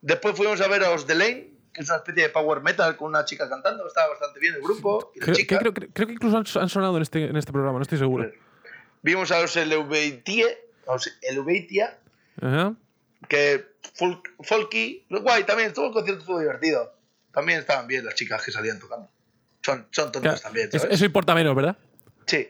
[0.00, 2.96] Después fuimos a ver a Os The Lane, que es una especie de power metal
[2.96, 3.86] con una chica cantando.
[3.86, 5.12] Estaba bastante bien el grupo.
[5.14, 5.56] Y la Creo, chica.
[5.56, 7.82] que, creo, creo- creo que incluso han, han sonado en este, en este programa, no
[7.82, 8.30] estoy seguro.
[9.02, 11.98] Vimos a los los Eluveitia,
[12.40, 12.74] Ajá.
[13.28, 13.66] que
[13.96, 16.94] folk- folky, guay también, todo el concierto estuvo divertido.
[17.32, 19.08] También estaban bien las chicas que salían tocando.
[19.74, 20.94] Son, son Claro, también, eso, ¿sabes?
[20.94, 21.76] eso importa menos, ¿verdad?
[22.26, 22.48] Sí.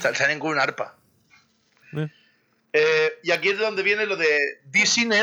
[0.00, 0.96] Sal- Salen con un arpa.
[1.96, 2.08] Eh.
[2.72, 5.22] Eh, y aquí es donde viene lo de Disney.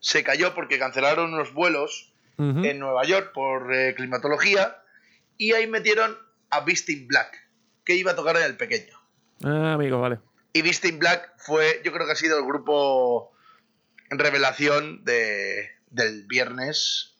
[0.00, 4.76] Se cayó porque cancelaron unos vuelos en Nueva York por eh, climatología.
[5.38, 6.16] Y ahí metieron
[6.50, 7.34] a Beast in Black,
[7.84, 8.94] que iba a tocar en el pequeño.
[9.44, 10.18] Ah, amigo, vale.
[10.52, 13.32] Y Beast in Black fue, yo creo que ha sido el grupo
[14.10, 17.15] revelación de, del viernes.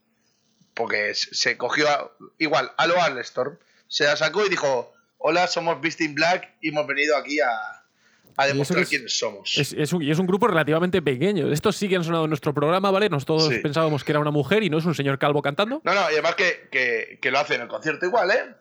[0.76, 3.58] Porque se cogió a- igual a lo Arlestorm.
[3.88, 8.46] Se la sacó y dijo: Hola, somos Beast in Black y hemos venido aquí a,
[8.46, 9.56] demostrar es- quiénes somos.
[9.56, 11.50] Es, es un, y es un grupo relativamente pequeño.
[11.50, 13.08] Estos sí que han sonado en nuestro programa, ¿vale?
[13.08, 13.58] Nosotros Sí.
[13.60, 15.80] pensábamos que era una mujer y no es un señor calvo cantando.
[15.82, 18.54] No, no, y además que, que, que lo hacen en el concierto igual, ¿eh?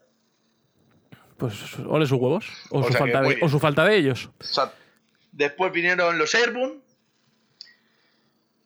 [1.37, 1.53] Pues
[1.85, 2.47] ole sus huevos.
[2.69, 4.29] O, O su, falta de, o su falta de ellos.
[4.39, 4.71] O sea,
[5.33, 6.79] después vinieron los Airborne.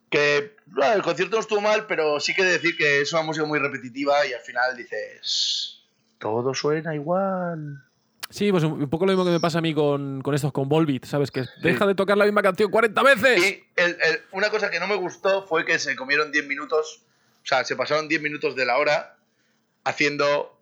[0.10, 3.46] Que bueno, el concierto no estuvo mal, pero sí que decir que es una música
[3.46, 5.82] muy repetitiva y al final dices.
[6.18, 7.84] Todo suena igual.
[8.32, 10.70] Sí, pues un poco lo mismo que me pasa a mí con, con estos, con
[10.70, 11.32] Volbeat, ¿sabes?
[11.32, 13.40] Que deja de tocar la misma canción 40 veces.
[13.44, 17.02] Y el- el- una cosa que no me gustó fue que se comieron 10 minutos.
[17.44, 19.16] O sea, se pasaron 10 minutos de la hora
[19.84, 20.56] haciendo.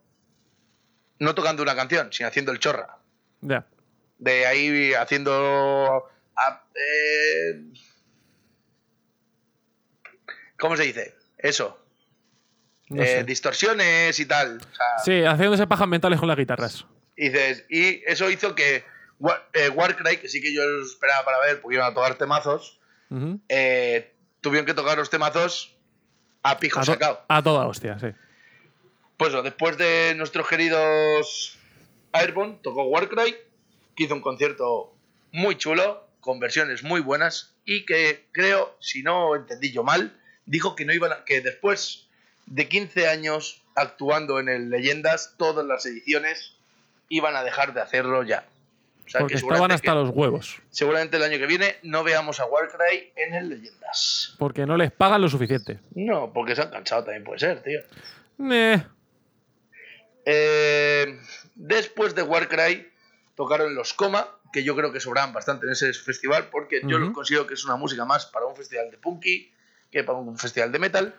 [1.20, 2.98] No tocando una canción, sino haciendo el chorra.
[3.42, 3.66] Ya.
[4.20, 7.64] de ahí haciendo a- eh,
[10.60, 11.16] ¿cómo se dice?
[11.38, 11.78] Eso
[12.90, 16.86] No Eh, distorsiones y tal O sea, Sí, haciéndose pajas mentales con las guitarras.
[17.16, 18.84] y dices y eso hizo que
[19.20, 22.16] Wa- eh, Warcry que sí que yo los esperaba para ver porque iban a tocar
[22.16, 22.80] temazos
[23.50, 25.76] eh, tuvieron que tocar los temazos
[26.44, 28.08] a pijo A, to- sacado a toda hostia, sí.
[29.18, 31.58] Pues después de nuestros queridos
[32.14, 33.36] Airborne, tocó Warcry,
[33.96, 34.94] que hizo un concierto
[35.32, 40.17] muy chulo, con versiones muy buenas, y que creo, si no entendí yo mal,
[40.48, 42.08] dijo que no iban a- que después
[42.48, 46.56] de 15 años actuando en el Leyendas, todas las ediciones
[47.10, 48.46] iban a dejar de hacerlo ya.
[49.06, 50.58] O sea, Porque que estaban hasta que- los huevos.
[50.72, 54.36] Seguramente el año que viene no veamos a Warcry en el Leyendas.
[54.40, 55.80] Porque no les pagan lo suficiente.
[55.96, 57.80] No, porque se han cansado también puede ser, tío.
[58.52, 58.84] Eh,
[60.26, 61.20] Eh,
[61.56, 62.90] después de Warcry
[63.36, 67.14] tocaron los Coma, que yo creo que sobraban bastante en ese festival, porque yo lo
[67.14, 69.52] considero que es una música más para un festival de punky
[69.92, 71.16] que para un festival de metal.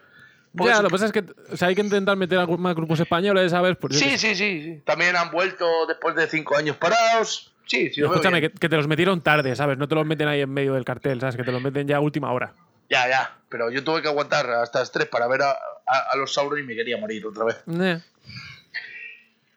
[0.57, 2.75] Porque ya, lo que pasa es que o sea, hay que intentar meter a más
[2.75, 3.77] grupos españoles, ¿sabes?
[3.79, 4.83] Pues sí, sí, sí, sí.
[4.85, 7.55] También han vuelto después de cinco años parados.
[7.67, 9.77] Sí, sí, lo Escúchame, que, que te los metieron tarde, ¿sabes?
[9.77, 11.37] No te los meten ahí en medio del cartel, ¿sabes?
[11.37, 12.55] Que te los meten ya a última hora.
[12.89, 13.37] Ya, ya.
[13.51, 16.59] Pero yo tuve que aguantar hasta las 3 para ver a, a- a los Sauron
[16.59, 17.63] y me quería morir otra vez.
[17.69, 18.01] Eh.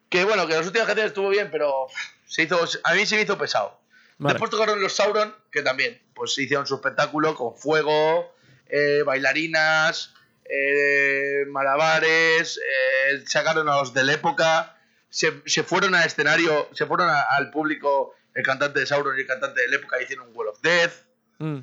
[0.09, 1.87] Que bueno, que las últimas canciones estuvo bien, pero
[2.25, 3.79] se hizo, a mí se me hizo pesado.
[4.17, 4.33] Vale.
[4.33, 8.35] Después tocaron los Sauron, que también, pues hicieron su espectáculo con fuego,
[8.71, 10.13] eh, bailarinas,
[10.45, 14.77] eh, malabares, eh, sacaron a los de la época,
[15.09, 19.21] se, se fueron al escenario, se fueron a- al público, el cantante de Sauron y
[19.21, 20.93] el cantante de la época hicieron un Wall of Death.
[21.39, 21.59] Mm.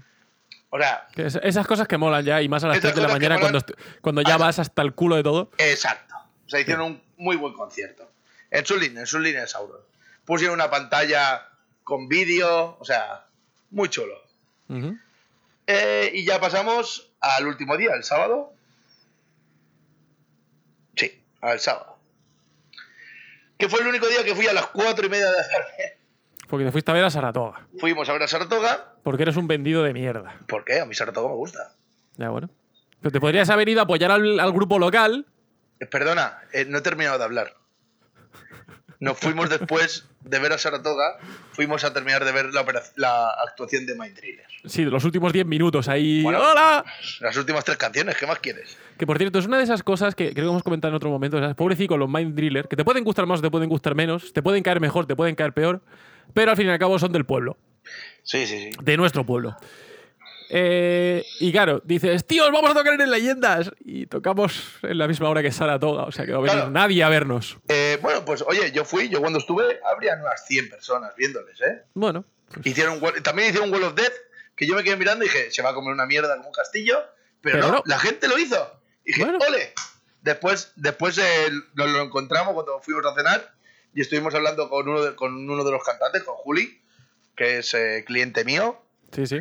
[0.71, 3.09] O sea, Que esas cosas que molan ya, y más a las Esas 3 de
[3.09, 3.59] la mañana cuando,
[4.03, 5.51] cuando ya vas hasta el culo de todo.
[5.57, 6.15] exacto.
[6.47, 8.11] O sea, hicieron un muy buen concierto.
[8.51, 9.81] En su línea, en su línea de Sauron.
[10.25, 11.49] Pusieron una pantalla
[11.85, 13.27] con vídeo, o sea,
[13.71, 14.15] muy chulo.
[15.71, 18.55] Eh, y ya pasamos al último día, el sábado.
[20.97, 21.99] Sí, al sábado.
[23.59, 25.99] Que fue el único día que fui a las cuatro y media de la tarde.
[26.49, 27.67] Porque te fuiste a ver a Saratoga.
[27.79, 28.95] Fuimos a ver a Saratoga.
[29.03, 30.39] Porque eres un vendido de mierda.
[30.49, 30.81] ¿Por qué?
[30.81, 31.75] A mí Saratoga me gusta.
[32.17, 32.49] Ya, bueno.
[33.03, 35.27] Pero te podrías haber ido a apoyar al, al grupo local
[35.81, 37.55] Eh, Perdona, eh, no he terminado de hablar.
[39.01, 41.19] Nos fuimos después de ver a Saratoga,
[41.53, 42.65] fuimos a terminar de ver la,
[42.97, 44.45] la actuación de Mind Driller.
[44.65, 46.23] Sí, de los últimos 10 minutos ahí.
[46.23, 46.41] Bueno.
[46.41, 46.85] ¡Hola!
[47.21, 48.77] Las últimas tres canciones, ¿qué más quieres?
[48.99, 51.11] Que por cierto, es una de esas cosas que creo que hemos comentado en otro
[51.11, 51.39] momento.
[51.39, 54.33] Sea, pobrecito los Mind Driller, que te pueden gustar más o te pueden gustar menos,
[54.33, 55.81] te pueden caer mejor, te pueden caer peor,
[56.35, 57.57] pero al fin y al cabo son del pueblo,
[58.25, 58.71] Sí, sí, sí.
[58.83, 59.57] de nuestro pueblo.
[60.51, 63.71] Eh, y claro, dices, tíos, vamos a tocar en leyendas.
[63.85, 66.71] Y tocamos en la misma hora que Saratoga, o sea que no a venir Claro.
[66.71, 67.59] nadie a vernos.
[67.69, 71.83] Eh, bueno, pues oye, yo fui, yo cuando estuve, habrían unas 100 personas viéndoles, ¿eh?
[71.95, 74.13] Bueno, pues, Hicieron también hicieron un Wall of Death,
[74.57, 76.55] que yo me quedé mirando y dije, se va a comer una mierda como un
[76.55, 76.99] castillo,
[77.41, 77.83] pero, Pero no, no.
[77.85, 78.81] la gente lo hizo.
[79.05, 79.39] Y dije, Bueno.
[79.47, 79.73] ole.
[80.23, 83.53] Después, después eh, nos lo encontramos cuando fuimos a cenar
[83.95, 86.83] y estuvimos hablando con uno de, con uno de los cantantes, con Juli,
[87.37, 88.81] que es eh, cliente mío.
[89.13, 89.41] sí, sí.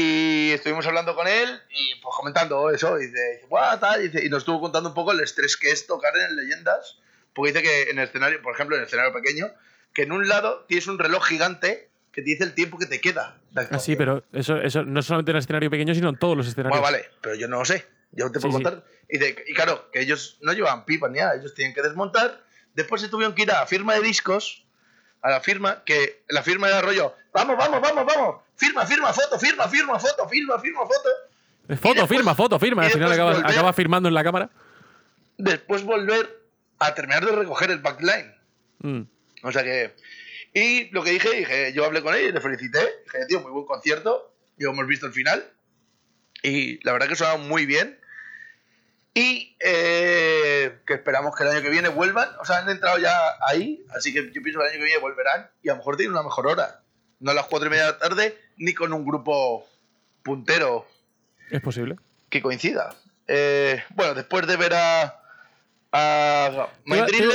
[0.00, 3.00] Y estuvimos hablando con él y pues comentando eso.
[3.00, 5.70] Y dice, "Buah, tal", y, dice- y nos estuvo contando un poco el estrés que
[5.72, 6.98] es tocar en leyendas.
[7.34, 9.46] Porque dice que en el escenario, por ejemplo, en el escenario pequeño,
[9.92, 13.00] que en un lado tienes un reloj gigante que te dice el tiempo que te
[13.00, 13.38] queda.
[13.50, 16.36] de Ah, sí, pero eso, eso no solamente en el escenario pequeño, sino en todos
[16.36, 16.80] los escenarios.
[16.80, 17.84] Bueno, vale, pero yo no lo sé.
[18.12, 18.62] Yo te puedo Sí, sí.
[18.64, 18.84] contar.
[19.08, 22.40] Y, dice- y claro, que ellos no llevaban pipa ni nada, ellos tenían que desmontar.
[22.74, 24.64] Después se tuvieron que ir a la firma de discos,
[25.22, 29.38] a la firma, que la firma era rollo, vamos, vamos, vamos, vamos, firma, firma, foto,
[29.38, 31.08] firma, firma, foto, firma, firma, foto.
[31.70, 32.82] Eh, Foto, después- firma, foto, firma.
[32.84, 33.50] Al final después acaba, volver.
[33.50, 34.50] acaba firmando en la cámara.
[35.38, 36.28] Después volver
[36.78, 38.34] a terminar de recoger el backline.
[38.80, 39.02] Mm.
[39.44, 39.94] O sea que.
[40.54, 42.78] Y lo que dije, dije, yo hablé con él y le felicité.
[43.04, 44.34] Dije, tío, muy buen concierto.
[44.56, 45.44] Ya hemos visto el final.
[46.42, 47.98] Y la verdad que sonaba muy bien.
[49.14, 52.28] Y eh, que esperamos que el año que viene vuelvan.
[52.40, 53.14] O sea, han entrado ya
[53.46, 53.84] ahí.
[53.94, 55.50] Así que yo pienso que el año que viene volverán.
[55.62, 56.82] Y a lo mejor tienen una mejor hora.
[57.20, 59.66] No a las cuatro y media de la tarde, ni con un grupo
[60.22, 60.86] puntero
[61.50, 61.96] Es posible.
[62.28, 62.94] que coincida.
[63.26, 65.20] Eh, bueno, después de ver a.
[65.92, 66.68] a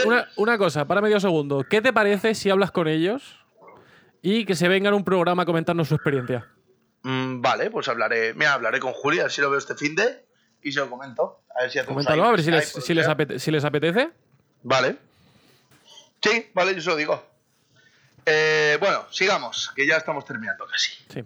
[0.06, 1.66] una, una cosa, para medio segundo.
[1.70, 3.40] ¿Qué te parece si hablas con ellos
[4.22, 6.48] y que se vengan a un programa a comentarnos su experiencia?
[7.04, 8.34] Mm, vale, pues hablaré.
[8.34, 10.26] Mira, hablaré con Julia, a ver si lo veo este fin de
[10.62, 11.42] y se lo comento.
[11.58, 13.16] A ver si Coméntalo, a ver si les, si, les sea.
[13.16, 14.10] apete- si les apetece.
[14.64, 14.96] Vale.
[16.24, 17.24] Sí, vale, yo se lo digo.
[18.26, 20.92] Eh, bueno, sigamos, que ya estamos terminando casi.
[21.14, 21.24] Sí.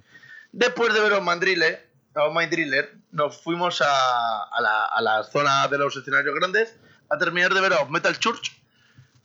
[0.51, 5.01] Después de ver a Mind Driller, a Mind Driller, nos fuimos a, a la, a
[5.01, 6.75] la zona de los escenarios grandes
[7.09, 8.51] a terminar de ver a Metal Church,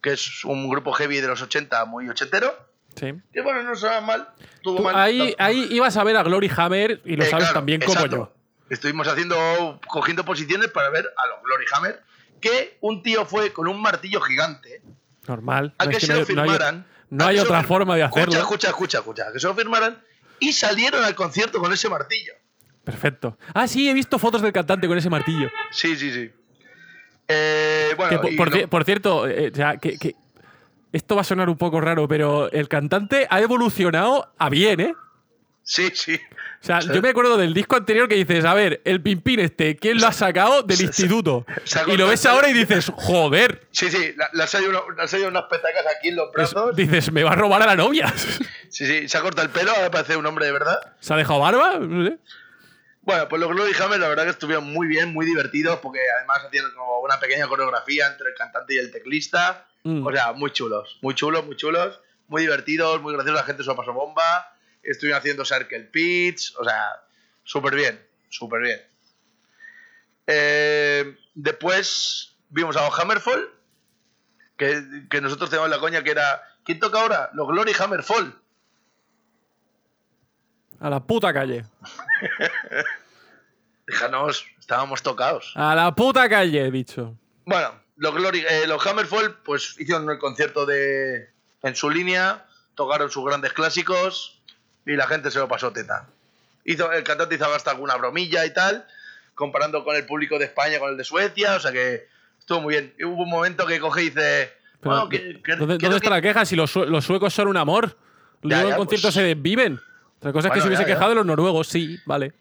[0.03, 2.55] que es un grupo heavy de los 80, muy ochentero.
[2.97, 3.13] sí.
[3.33, 4.29] Que bueno, no suena mal.
[4.63, 4.97] Tuvo Tú mal-
[5.39, 8.17] ahí, ibas a ver a Glory Hammer y lo Eh, sabes claro, también como exacto.
[8.17, 8.35] yo.
[8.69, 12.03] Estuvimos haciendo, cogiendo posiciones para ver a los Glory Hammer,
[12.41, 14.83] que un tío fue con un martillo gigante
[15.27, 15.75] Normal.
[15.79, 16.87] a No que se lo hay- no hay- firmaran.
[17.13, 18.33] No hay otra forma de hacerlo.
[18.35, 20.03] Escucha, escucha, escucha, escucha, que se lo firmaran
[20.41, 22.33] y salieron al concierto con ese martillo.
[22.85, 23.39] Perfecto.
[23.55, 25.49] Ah, sí, he visto fotos del cantante con ese martillo.
[25.71, 26.31] Sí, sí, sí.
[27.29, 30.17] Eh, bueno, Que por, no- cierto, eh, o sea, que, que-
[30.93, 34.95] esto va a sonar un poco raro, pero el cantante ha evolucionado a bien, ¿eh?
[35.63, 36.21] sí, sí.
[36.63, 36.91] O sea, Sí.
[36.95, 40.07] yo me acuerdo del disco anterior que dices, a ver, el pimpín este, ¿quién lo
[40.07, 40.63] ha sacado?
[40.63, 41.45] Del instituto.
[41.89, 43.67] Y lo ves ahora y dices, joder.
[43.73, 46.33] Sí, sí, la- le han salido uno- han salido unas petacas aquí en los Es-
[46.35, 46.77] brazos.
[46.77, 48.13] dices, me va a robar a la novia.
[48.73, 50.79] Sí, sí, se ha cortado el pelo, ahora parece un hombre de verdad.
[50.99, 51.79] ¿Se ha dejado barba?
[51.79, 52.17] No sé.
[53.03, 56.39] Bueno, pues los Glory Hammer la verdad que estuvieron muy bien, muy divertidos, porque además
[56.47, 59.67] hacían como una pequeña coreografía entre el cantante y el teclista.
[59.83, 60.07] Mm.
[60.07, 63.69] O sea, muy chulos, muy chulos, muy chulos, muy divertidos, muy graciosos, la gente se
[63.69, 64.52] lo pasó bomba.
[64.83, 67.03] Estuvieron haciendo Circle Pitch, o sea,
[67.45, 68.81] súper bien, súper bien.
[70.27, 73.51] Eh, después vimos a los Hammerfall,
[74.57, 76.43] que, que nosotros teníamos la coña que era.
[76.65, 77.31] ¿Quién toca ahora?
[77.35, 78.39] Los Glory Hammerfall.
[80.81, 81.65] A la puta calle.
[83.87, 85.53] Déjanos, estábamos tocados.
[85.55, 87.17] A la puta calle, he dicho.
[87.45, 91.31] Bueno, los, Glory, eh, los Hammerfall pues hicieron el concierto de
[91.63, 94.42] en su línea, tocaron sus grandes clásicos
[94.87, 96.07] y la gente se lo pasó teta.
[96.65, 98.87] Hizo, el cantante hizo hasta alguna bromilla y tal,
[99.35, 102.07] comparando con el público de España con el de Suecia, o sea que
[102.39, 102.95] estuvo muy bien.
[102.99, 104.53] Y hubo un momento que coge y dice...
[104.81, 106.11] Pero, "Bueno, que- que- ¿Dónde, está que-".
[106.11, 106.45] la queja?
[106.45, 107.97] Si los, los suecos son un amor.
[108.43, 109.81] Luego en ya, conciertos pues- se desviven.
[110.19, 110.95] Otra cosa es que se hubiese ya, ya.
[110.95, 112.33] quejado de los noruegos, sí, vale.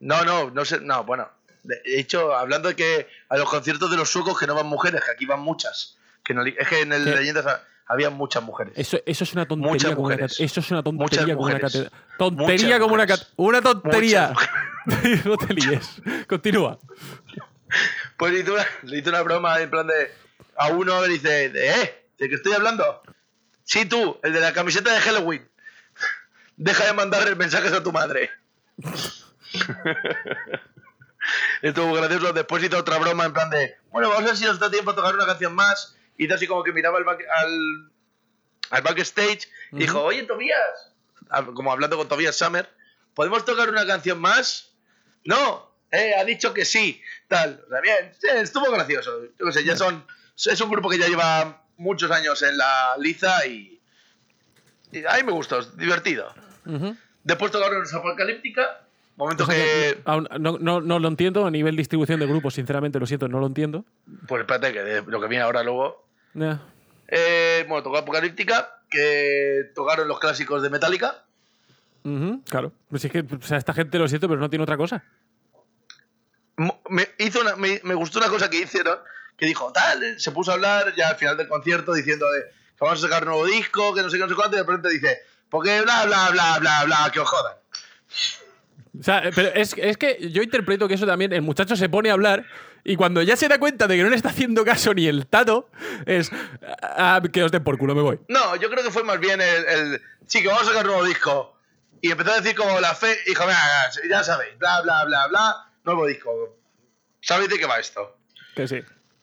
[0.00, 1.28] No, no, no sé, no, bueno.
[1.62, 5.02] De hecho, hablando de que a los conciertos de los suecos que no van mujeres,
[5.04, 5.98] que aquí van muchas.
[6.24, 7.16] Que no, es que en el ¿Qué?
[7.16, 7.60] Leyendas
[7.90, 8.72] había muchas mujeres.
[8.76, 10.32] Eso, eso es una tontería Muchas como una mujeres.
[10.36, 11.92] cate- Eso es una tontería Muchas como una catedral.
[12.18, 14.32] Tontería Muchas como una Una tontería.
[15.24, 16.02] No te líes.
[16.28, 16.78] Continúa.
[18.16, 18.66] Pues le hizo, una,
[18.96, 20.12] hizo una broma en plan de.
[20.56, 22.06] A uno le dice, de, ¿eh?
[22.18, 23.02] ¿De qué estoy hablando?
[23.64, 25.48] Sí, tú, el de la camiseta de Halloween.
[26.56, 28.30] Deja de mandar mensajes a tu madre.
[31.62, 32.32] Estuvo gracioso.
[32.32, 34.90] Después hizo otra broma en plan de, bueno, vamos a ver si nos da tiempo
[34.90, 35.96] a tocar una canción más.
[36.24, 37.90] Hizo así como que miraba al, back- al,
[38.70, 40.92] al backstage y dijo, oye, Tobías,
[41.54, 42.68] como hablando con Tobías Summer,
[43.14, 44.72] ¿podemos tocar una canción más?
[45.24, 47.62] No, eh, ha dicho que sí, tal.
[47.66, 49.22] O sea, bien, sí, estuvo gracioso.
[49.38, 50.04] Yo qué sé, ya son,
[50.36, 53.80] es un grupo que ya lleva muchos años en la liza y,
[54.92, 56.34] y a mí me gustó, es divertido.
[56.66, 56.96] Ujú.
[57.24, 58.82] Después tocaron Apocalíptica,
[59.16, 60.02] momento O sea que...
[60.38, 63.46] no, no- no lo entiendo a nivel distribución de grupos, sinceramente, lo siento, no lo
[63.46, 63.84] entiendo.
[64.26, 66.06] Pues espérate, que de lo que viene ahora luego.
[67.08, 71.24] Eh, bueno, tocó Apocalíptica, que tocaron los clásicos de Metallica.
[72.04, 72.72] Ujú, claro.
[72.88, 75.04] Pues es que, o sea, esta gente lo siento, pero no tiene otra cosa.
[76.88, 78.98] Me, hizo una- me, me gustó una cosa que hicieron,
[79.36, 82.84] que dijo, tal, se puso a hablar ya al final del concierto diciendo de que
[82.84, 84.66] vamos a sacar un nuevo disco, que no sé qué, no sé cuánto, y de
[84.66, 85.18] repente dice,
[85.48, 87.54] porque bla, bla, bla, bla, bla, que os jodan.
[88.98, 91.88] O sea, eh, pero es, es que yo interpreto que eso también, el muchacho se
[91.88, 92.44] pone a hablar
[92.84, 95.26] y cuando ya se da cuenta de que no le está haciendo caso ni el
[95.26, 95.68] tato,
[96.06, 96.30] es
[96.82, 98.18] "Ah, que os den por culo, me voy.
[98.28, 100.92] No, yo creo que fue más bien el, el, sí, que vamos a sacar un
[100.92, 101.56] nuevo disco.
[102.02, 106.06] Y empezó a decir como la fe, "Mira, ya sabéis, bla, bla, bla, bla, nuevo
[106.06, 106.30] disco.
[107.20, 108.16] ¿Sabéis de qué va esto?
[108.56, 108.80] Que sí.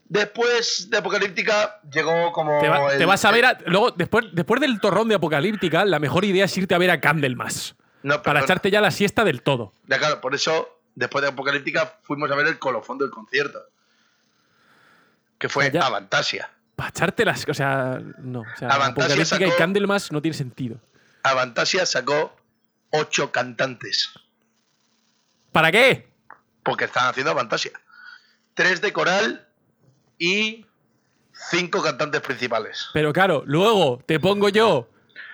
[0.09, 2.59] Después de Apocalíptica llegó como.
[2.61, 5.83] Te, va- el- te vas a ver a- luego, después, después del torrón de Apocalíptica,
[5.83, 7.75] la mejor idea es irte a ver a Candlemas.
[8.03, 9.73] No, Para echarte ya la siesta del todo.
[9.87, 13.59] Ya, claro, por eso, después de Apocalíptica, fuimos a ver el colofón del concierto.
[15.37, 16.49] Que fue ya- Avantasia.
[16.75, 17.47] Para echarte las.
[17.47, 18.41] O sea, no.
[18.41, 20.79] O sea, Avantasia Apocalíptica y Candlemas no tiene sentido.
[21.23, 22.35] Avantasia sacó
[22.91, 24.09] ocho cantantes.
[25.51, 26.07] ¿Para qué?
[26.63, 27.71] Porque estaban haciendo Avantasia.
[28.53, 29.47] Tres de coral
[30.17, 30.65] y
[31.51, 32.89] cinco cantantes principales.
[32.93, 34.89] Pero claro, luego te pongo yo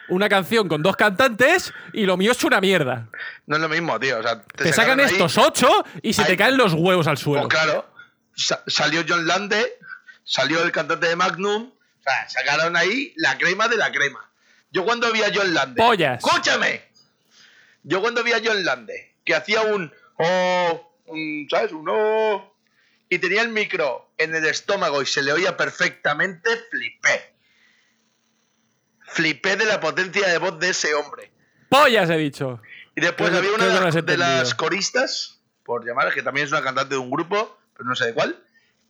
[0.09, 3.07] una canción con dos cantantes y lo mío es una mierda.
[3.45, 4.19] No es lo mismo, tío.
[4.19, 5.69] O sea, te, Te sacan ahí- estos ocho
[6.01, 7.47] y se te caen los huevos al suelo.
[7.47, 7.89] Pues claro,
[8.35, 9.77] sa- salió John Lande,
[10.23, 14.29] salió el cantante de Magnum, o sea, sacaron ahí la crema de la crema.
[14.71, 15.81] Yo cuando vi a John Lande.
[15.81, 16.23] Pollas.
[16.23, 16.83] ¡Escúchame!
[17.83, 19.93] Yo cuando vi a John Lande, que hacía un.
[20.17, 21.71] Oh, un, ¿sabes?
[21.71, 22.55] Un oh.
[23.09, 27.32] Y tenía el micro en el estómago y se le oía perfectamente, flipé.
[29.13, 31.31] Flipé de la potencia de voz de ese hombre.
[31.69, 32.61] ¡Pollas, he dicho!
[32.95, 36.61] Y después Creo había una de de las coristas, por llamar, que también es una
[36.61, 38.37] cantante de un grupo, pero no sé de cuál,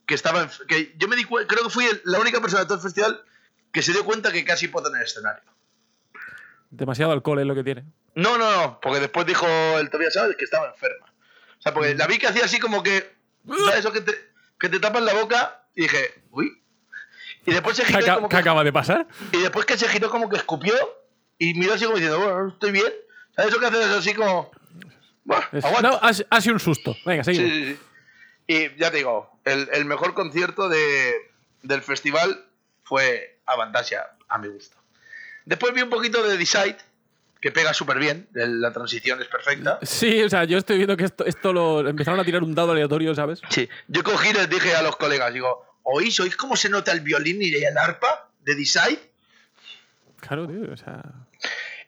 [0.06, 2.78] que estaba en- que yo me di creo que fui la única persona de todo
[2.78, 3.24] el festival
[3.72, 5.44] que se dio cuenta que casi puedo en el escenario.
[6.70, 7.86] Demasiado alcohol es lo que tiene.
[8.16, 9.46] No, no, no, porque después dijo
[9.80, 11.06] el Tobias Sabes que estaba enferma.
[11.58, 11.76] O sea, Mm.
[11.76, 13.16] porque la vi que hacía así como que,
[13.66, 14.14] ¿sabes eso que te,
[14.60, 15.66] que te tapan la boca?
[15.76, 16.63] Y dije, uy.
[17.46, 19.08] Y después se ¿Qué, giró aca- como qué que, acaba de pasar?
[19.32, 20.74] y después que se giró como que escupió
[21.38, 22.92] y miró así como diciendo, bueno, estoy bien.
[23.36, 24.52] ¿Sabes eso que haces así como,
[25.26, 25.90] "Buah, Es- aguanta"?
[25.90, 26.96] no, ha, sido un susto.
[27.06, 27.52] Venga, Sí, seguimos.
[27.58, 27.80] sí, sí.
[28.76, 31.14] Y ya te digo, el, el mejor concierto de,
[31.64, 32.46] del festival
[32.84, 34.78] fue Avantasia, a mi gusto.
[35.46, 36.78] Después vi un poquito de Decide,
[37.42, 39.80] que pega súper bien, la transición es perfecta.
[39.82, 42.72] Sí, o sea, yo estoy viendo que esto, esto lo empezaron a tirar un dado
[42.72, 43.42] aleatorio, ¿sabes?
[43.50, 43.68] Sí.
[43.90, 47.02] Yo cogí y les dije a los colegas, digo, ¿oís, oís cómo se nota el
[47.02, 49.12] violín y el arpa de Decide?
[50.20, 51.04] Claro, tío, o sea.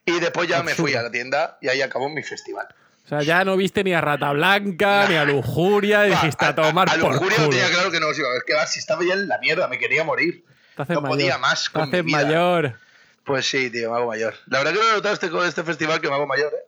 [0.06, 2.68] Y después ya me fui a la tienda y ahí acabó mi festival.
[3.06, 6.90] O sea, ya no viste ni a Rata Blanca, ni a Lujuria, dijiste a, tomar
[6.90, 7.50] a, por lujuria culo.
[7.50, 8.10] tenía claro que no.
[8.10, 10.44] Es que va, si estaba ya en la mierda, me quería morir.
[10.76, 11.16] Te haces no mayor.
[11.16, 12.24] podía más Te con haces mi vida.
[12.24, 12.80] mayor.
[13.24, 14.36] Pues sí, tío, me hago mayor.
[14.48, 16.68] La verdad que no he notado este, con este festival que me hago mayor, ¿eh?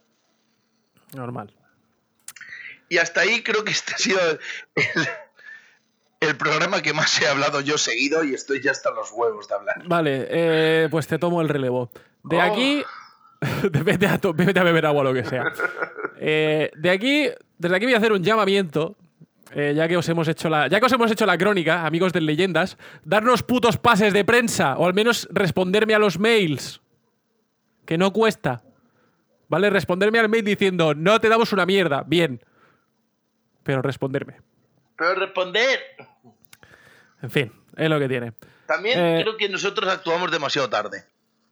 [1.15, 1.53] Normal.
[2.89, 4.39] Y hasta ahí creo que este ha sido el,
[6.19, 9.55] el- programa que más he hablado yo seguido y estoy ya hasta los huevos de
[9.55, 9.83] hablar.
[9.87, 11.89] Vale, eh, pues te tomo el relevo.
[12.23, 12.41] De Oh.
[12.41, 12.83] aquí.
[13.83, 15.43] vete, a to- vete a beber agua, lo que sea.
[16.19, 17.29] Eh, de aquí.
[17.57, 18.95] Desde aquí voy a hacer un llamamiento.
[19.55, 20.67] eh, ya que os hemos hecho la.
[20.67, 24.75] Ya que os hemos hecho la crónica, amigos de leyendas, darnos putos pases de prensa.
[24.77, 26.81] O al menos responderme a los mails.
[27.85, 28.61] Que no cuesta.
[29.47, 29.69] ¿Vale?
[29.69, 32.03] Responderme al mail diciendo, no te damos una mierda.
[32.05, 32.41] Bien.
[33.63, 34.41] Pero responderme.
[34.97, 35.79] Pero responder.
[37.21, 38.33] En fin, es lo que tiene.
[38.65, 39.19] También Eh.
[39.23, 41.05] creo que nosotros actuamos demasiado tarde.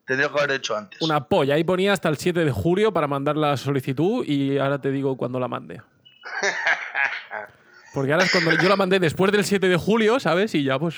[0.06, 1.02] Tendría que haber hecho antes.
[1.02, 1.56] Una polla.
[1.56, 5.18] Ahí ponía hasta el 7 de julio para mandar la solicitud y ahora te digo
[5.18, 5.82] cuándo la mande.
[7.94, 10.54] Porque ahora es cuando yo la mandé después del 7 de julio, ¿sabes?
[10.54, 10.98] Y ya pues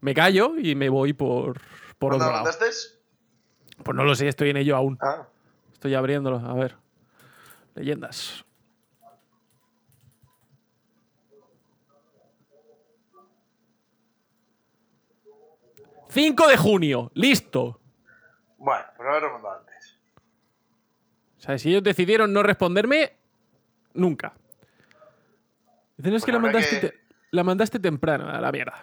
[0.00, 1.60] me callo y me voy por,
[1.98, 2.44] por ¿Cuándo otro lo lado.
[2.44, 2.66] mandaste?
[3.82, 4.98] Pues no lo sé, estoy en ello aún.
[5.00, 5.28] Ah.
[5.72, 6.38] Estoy abriéndolo.
[6.38, 6.76] A ver.
[7.74, 8.43] Leyendas.
[16.14, 17.10] ¡5 de junio!
[17.14, 17.80] ¡Listo!
[18.58, 19.98] Bueno, pero mandado antes.
[21.38, 23.12] O sea, si ellos decidieron no responderme,
[23.92, 24.32] nunca.
[25.96, 27.00] Dicen, es que Pues la mandaste, que- te-
[27.30, 28.82] la mandaste temprano, a la mierda.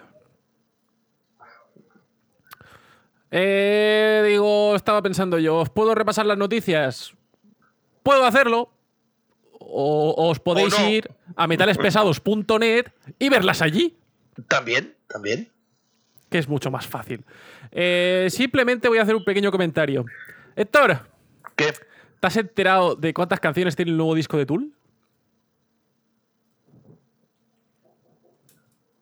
[3.30, 7.14] Eh, digo, estaba pensando yo, ¿os puedo repasar las noticias?
[8.02, 8.70] Puedo hacerlo.
[9.58, 10.88] O, o os podéis no.
[10.90, 12.86] ir a metalespesados.net
[13.18, 13.96] y verlas allí,
[14.48, 15.50] También, también.
[16.32, 17.24] Que es mucho más fácil.
[17.70, 20.04] Eh, simplemente voy a hacer un pequeño comentario.
[20.56, 21.06] Héctor,
[21.54, 21.72] ¿Qué?
[22.18, 24.72] ¿te has enterado de cuántas canciones tiene el nuevo disco de Tool?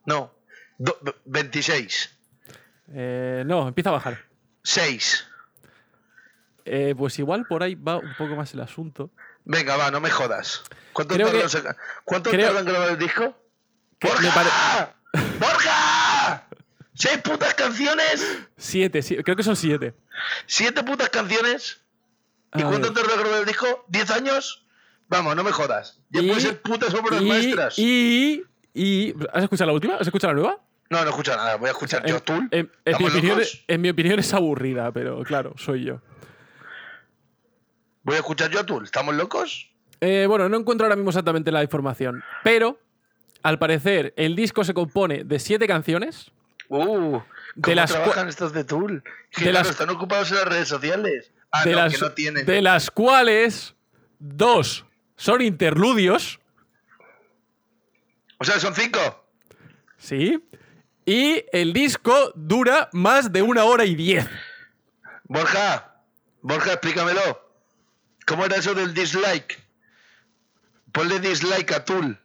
[0.06, 0.32] No.
[0.78, 2.16] Do- do- 26.
[2.92, 4.18] Eh, no, empieza a bajar.
[4.62, 5.26] 6.
[6.64, 9.10] Eh, pues igual por ahí va un poco más el asunto.
[9.44, 10.62] Venga, va, no me jodas.
[10.92, 13.36] ¿Cuánto Creo tardan que- en sacar- ¿Cuánto creo- tardan en grabar el disco?
[13.98, 14.94] Que me ¡Borja!
[15.38, 16.09] ¡Borja!
[17.00, 18.38] ¿Seis putas canciones?
[18.58, 19.94] Siete, sí, creo que son siete.
[20.46, 21.80] ¿Siete putas canciones?
[22.54, 23.02] ¿Y A cuánto ver.
[23.02, 23.84] tarda en grabar el disco?
[23.88, 24.66] ¿Diez años?
[25.08, 25.98] Vamos, no me jodas.
[26.10, 27.78] Ya Y- puede ser putas obras y, maestras.
[27.78, 28.42] Y,
[28.74, 29.94] y- ¿Has escuchado la última?
[29.96, 30.58] ¿Has escuchado la nueva?
[30.90, 31.56] No, no escucho nada.
[31.56, 32.48] Voy a escuchar yo En, Tool.
[32.50, 33.64] en- en mi ¿Estamos opinión, locos?
[33.66, 36.02] en mi opinión es aburrida, pero claro, soy yo.
[38.02, 38.84] Voy a escuchar yo Tool.
[38.84, 39.70] ¿Estamos locos?
[40.02, 42.78] Eh, bueno, no encuentro ahora mismo exactamente la información, pero
[43.42, 46.30] al parecer el disco se compone de siete canciones.
[46.72, 46.78] Uh,
[47.18, 47.24] ¿cómo
[47.56, 49.02] De las trabajan estos de Tool?
[49.30, 51.32] Que de claro, las- están ocupados en las redes sociales.
[51.52, 52.46] Ah, de, no, las, que no tienen.
[52.46, 53.74] de las cuales
[54.20, 54.84] dos
[55.16, 56.38] son interludios,
[58.38, 59.26] O sea, son cinco.
[59.98, 60.42] ¿sí?
[61.04, 64.26] Y el disco dura más de una hora y diez.
[65.24, 65.96] Borja,
[66.40, 67.50] Borja, explícamelo.
[68.26, 69.58] ¿Cómo era eso del dislike?
[70.92, 72.16] Ponle dislike a Tool.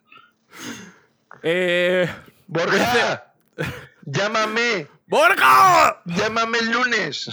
[1.41, 2.07] Eh,
[2.47, 3.33] Borja,
[4.05, 6.01] llámame, ¡Borja!
[6.05, 7.29] llámame el lunes.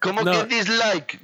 [0.00, 0.32] ¿Cómo No.
[0.32, 1.20] que dislike?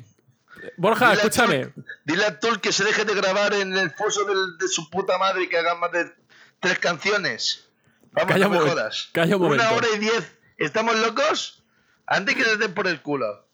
[0.77, 1.73] Borja, Dile a escúchame.
[2.05, 5.19] Dile a Tool que se deje de grabar en el foso del- de su puta
[5.19, 6.12] madre y que haga más de
[6.61, 7.69] tres canciones.
[8.12, 9.09] Vamos, Calla no me jodas.
[9.12, 10.36] calla un Una hora y diez.
[10.57, 11.65] ¿Estamos locos?
[12.07, 13.47] Antes que les den por el culo.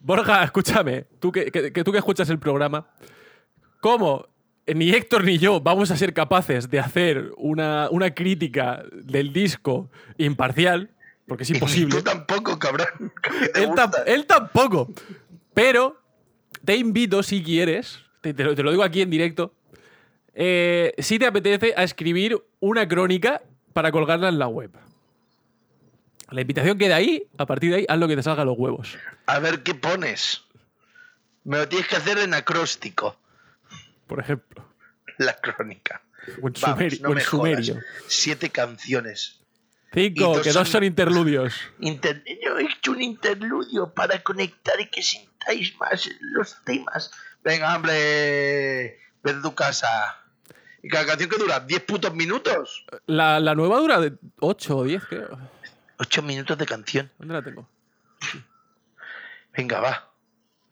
[0.00, 1.02] Borja, escúchame.
[1.20, 2.88] Tú que, que- que tú que escuchas el programa.
[3.80, 4.28] ¿Cómo
[4.66, 9.90] ni Héctor ni yo vamos a ser capaces de hacer una, una crítica del disco
[10.18, 10.90] imparcial?
[11.26, 11.96] Porque es Y imposible.
[11.96, 13.12] tú tampoco, cabrón.
[14.06, 14.90] él, tampoco.
[15.52, 16.00] Pero
[16.64, 19.54] te invito, si quieres, te, te lo, te lo digo aquí en directo,
[20.34, 23.42] eh, si te apetece, a escribir una crónica
[23.72, 24.70] para colgarla en la web.
[26.30, 28.58] La invitación queda ahí, a partir de ahí, haz lo que te salga a los
[28.58, 28.96] huevos.
[29.26, 30.42] A ver qué pones.
[31.44, 33.16] Me lo tienes que hacer en acróstico,
[34.06, 34.64] Por ejemplo.
[35.18, 36.02] la crónica.
[36.42, 37.80] O en, Vamos, sumeri- no o en me sumerio.
[38.08, 39.40] Siete canciones.
[39.92, 41.54] Cinco, dos que dos son- son interludios.
[41.80, 47.10] Inter- Yo he hecho un interludio para conectar y que sintáis más los temas.
[47.44, 49.88] Venga, hombre, a tu casa.
[50.82, 52.84] Y cada canción que dura 10 putos minutos.
[53.06, 55.38] La, la nueva dura de 8 o 10, creo.
[55.98, 57.12] 8 minutos de canción.
[57.18, 57.68] ¿Dónde la tengo?
[59.56, 60.10] Venga, va.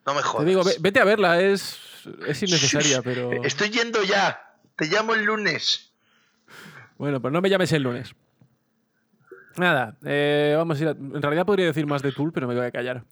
[0.05, 0.45] No me jodas.
[0.45, 1.79] Te digo, ve- vete a verla, es,
[2.27, 3.33] es innecesaria, pero.
[3.45, 4.41] Estoy yendo ya.
[4.77, 5.93] Te llamo el lunes.
[6.99, 8.15] Bueno, pues no me llames el lunes.
[9.57, 12.55] Nada, eh, vamos a ir a- En realidad podría decir más de Tool, pero me
[12.55, 13.05] voy a callar.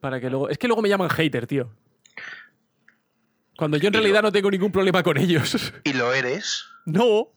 [0.00, 0.48] Para que luego.
[0.48, 1.70] Es que luego me llaman hater, tío.
[3.56, 5.72] Cuando yo en lo- realidad no tengo ningún problema con ellos.
[5.84, 6.64] ¿Y lo eres?
[6.86, 7.28] no.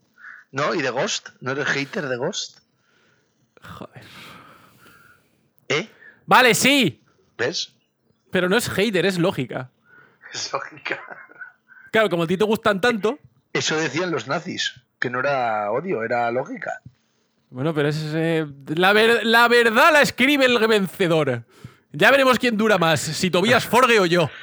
[0.52, 0.76] ¿No?
[0.76, 1.30] ¿Y de Ghost?
[1.42, 2.60] ¿No eres hater de Ghost?
[3.60, 4.04] Joder.
[5.68, 5.90] ¿Eh?
[6.28, 7.02] Vale, sí.
[7.40, 7.74] ¿Ves?
[8.30, 9.72] Pero no es hater, es lógica.
[10.34, 11.00] Es lógica.
[11.92, 13.20] Claro, como a ti te gustan tanto.
[13.54, 16.82] Eso decían los nazis, que no era odio, era lógica.
[17.52, 18.02] Bueno, pero es.
[18.16, 21.44] eh, la, ver- la verdad la escribe el vencedor.
[21.92, 24.30] Ya veremos quién dura más, si Tobías Forge o yo.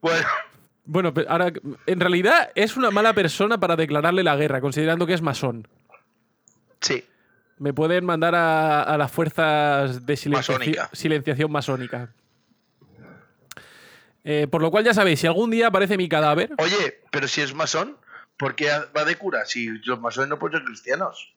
[0.00, 0.26] Bueno,
[0.84, 1.52] Bueno, pero ahora,
[1.86, 5.66] en realidad es una mala persona para declararle la guerra, considerando que es masón.
[6.80, 7.04] sí.
[7.58, 10.90] Me pueden mandar a, a las fuerzas de Masónica.
[10.92, 12.10] silenciación masónica.
[14.28, 17.42] Eh, por lo cual ya sabéis, si algún día aparece mi cadáver, Oye, pero si
[17.42, 17.96] es masón,
[18.36, 19.44] ¿por qué va de cura?
[19.46, 21.32] Si los masones no pueden ser cristianos.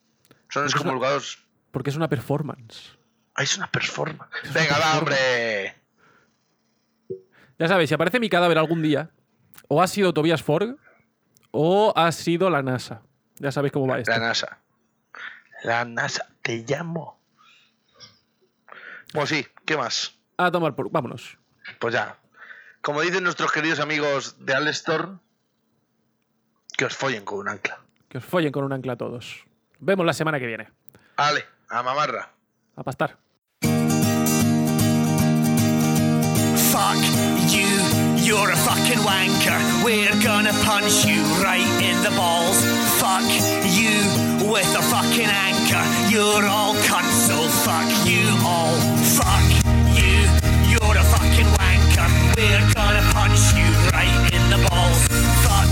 [0.48, 1.38] Son una- excomulgados.
[1.70, 2.98] porque es una performance.
[3.36, 4.28] Ah, es una performance.
[4.52, 5.76] Venga, va, hombre.
[7.60, 9.10] Ya sabéis, si aparece mi cadáver algún día,
[9.68, 10.76] o ha sido Tobias Forg,
[11.52, 13.02] o ha sido la NASA.
[13.36, 14.10] Ya sabéis cómo va esto.
[14.10, 14.58] La NASA.
[15.62, 17.20] La NASA, te llamo.
[19.12, 20.18] Bueno, sí, ¿qué más?
[20.38, 20.90] A tomar por.
[20.90, 21.38] Vámonos.
[21.78, 22.16] Pues ya.
[22.82, 25.20] Como dicen nuestros queridos amigos de Alestorm,
[26.76, 27.78] que os follen con un ancla.
[28.08, 29.44] Que os follen con un ancla todos.
[29.80, 30.68] Vemos la semana que viene.
[31.16, 32.32] Ale, a mamarra.
[32.76, 33.18] A pastar.
[36.72, 37.02] Fuck
[37.52, 37.68] you,
[38.24, 39.58] you're a fucking wanker.
[39.84, 42.64] We're gonna punch you right in the balls.
[42.98, 43.28] Fuck
[43.76, 45.84] you with a fucking anchor.
[46.08, 47.36] You're all cunts, so
[47.66, 48.74] fuck you all.
[49.18, 49.69] Fuck
[52.36, 55.00] We're gonna punch you right in the balls.
[55.44, 55.70] Fuck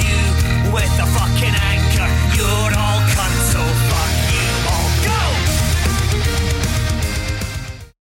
[0.00, 2.08] you with a fucking anchor.
[2.36, 2.97] You're all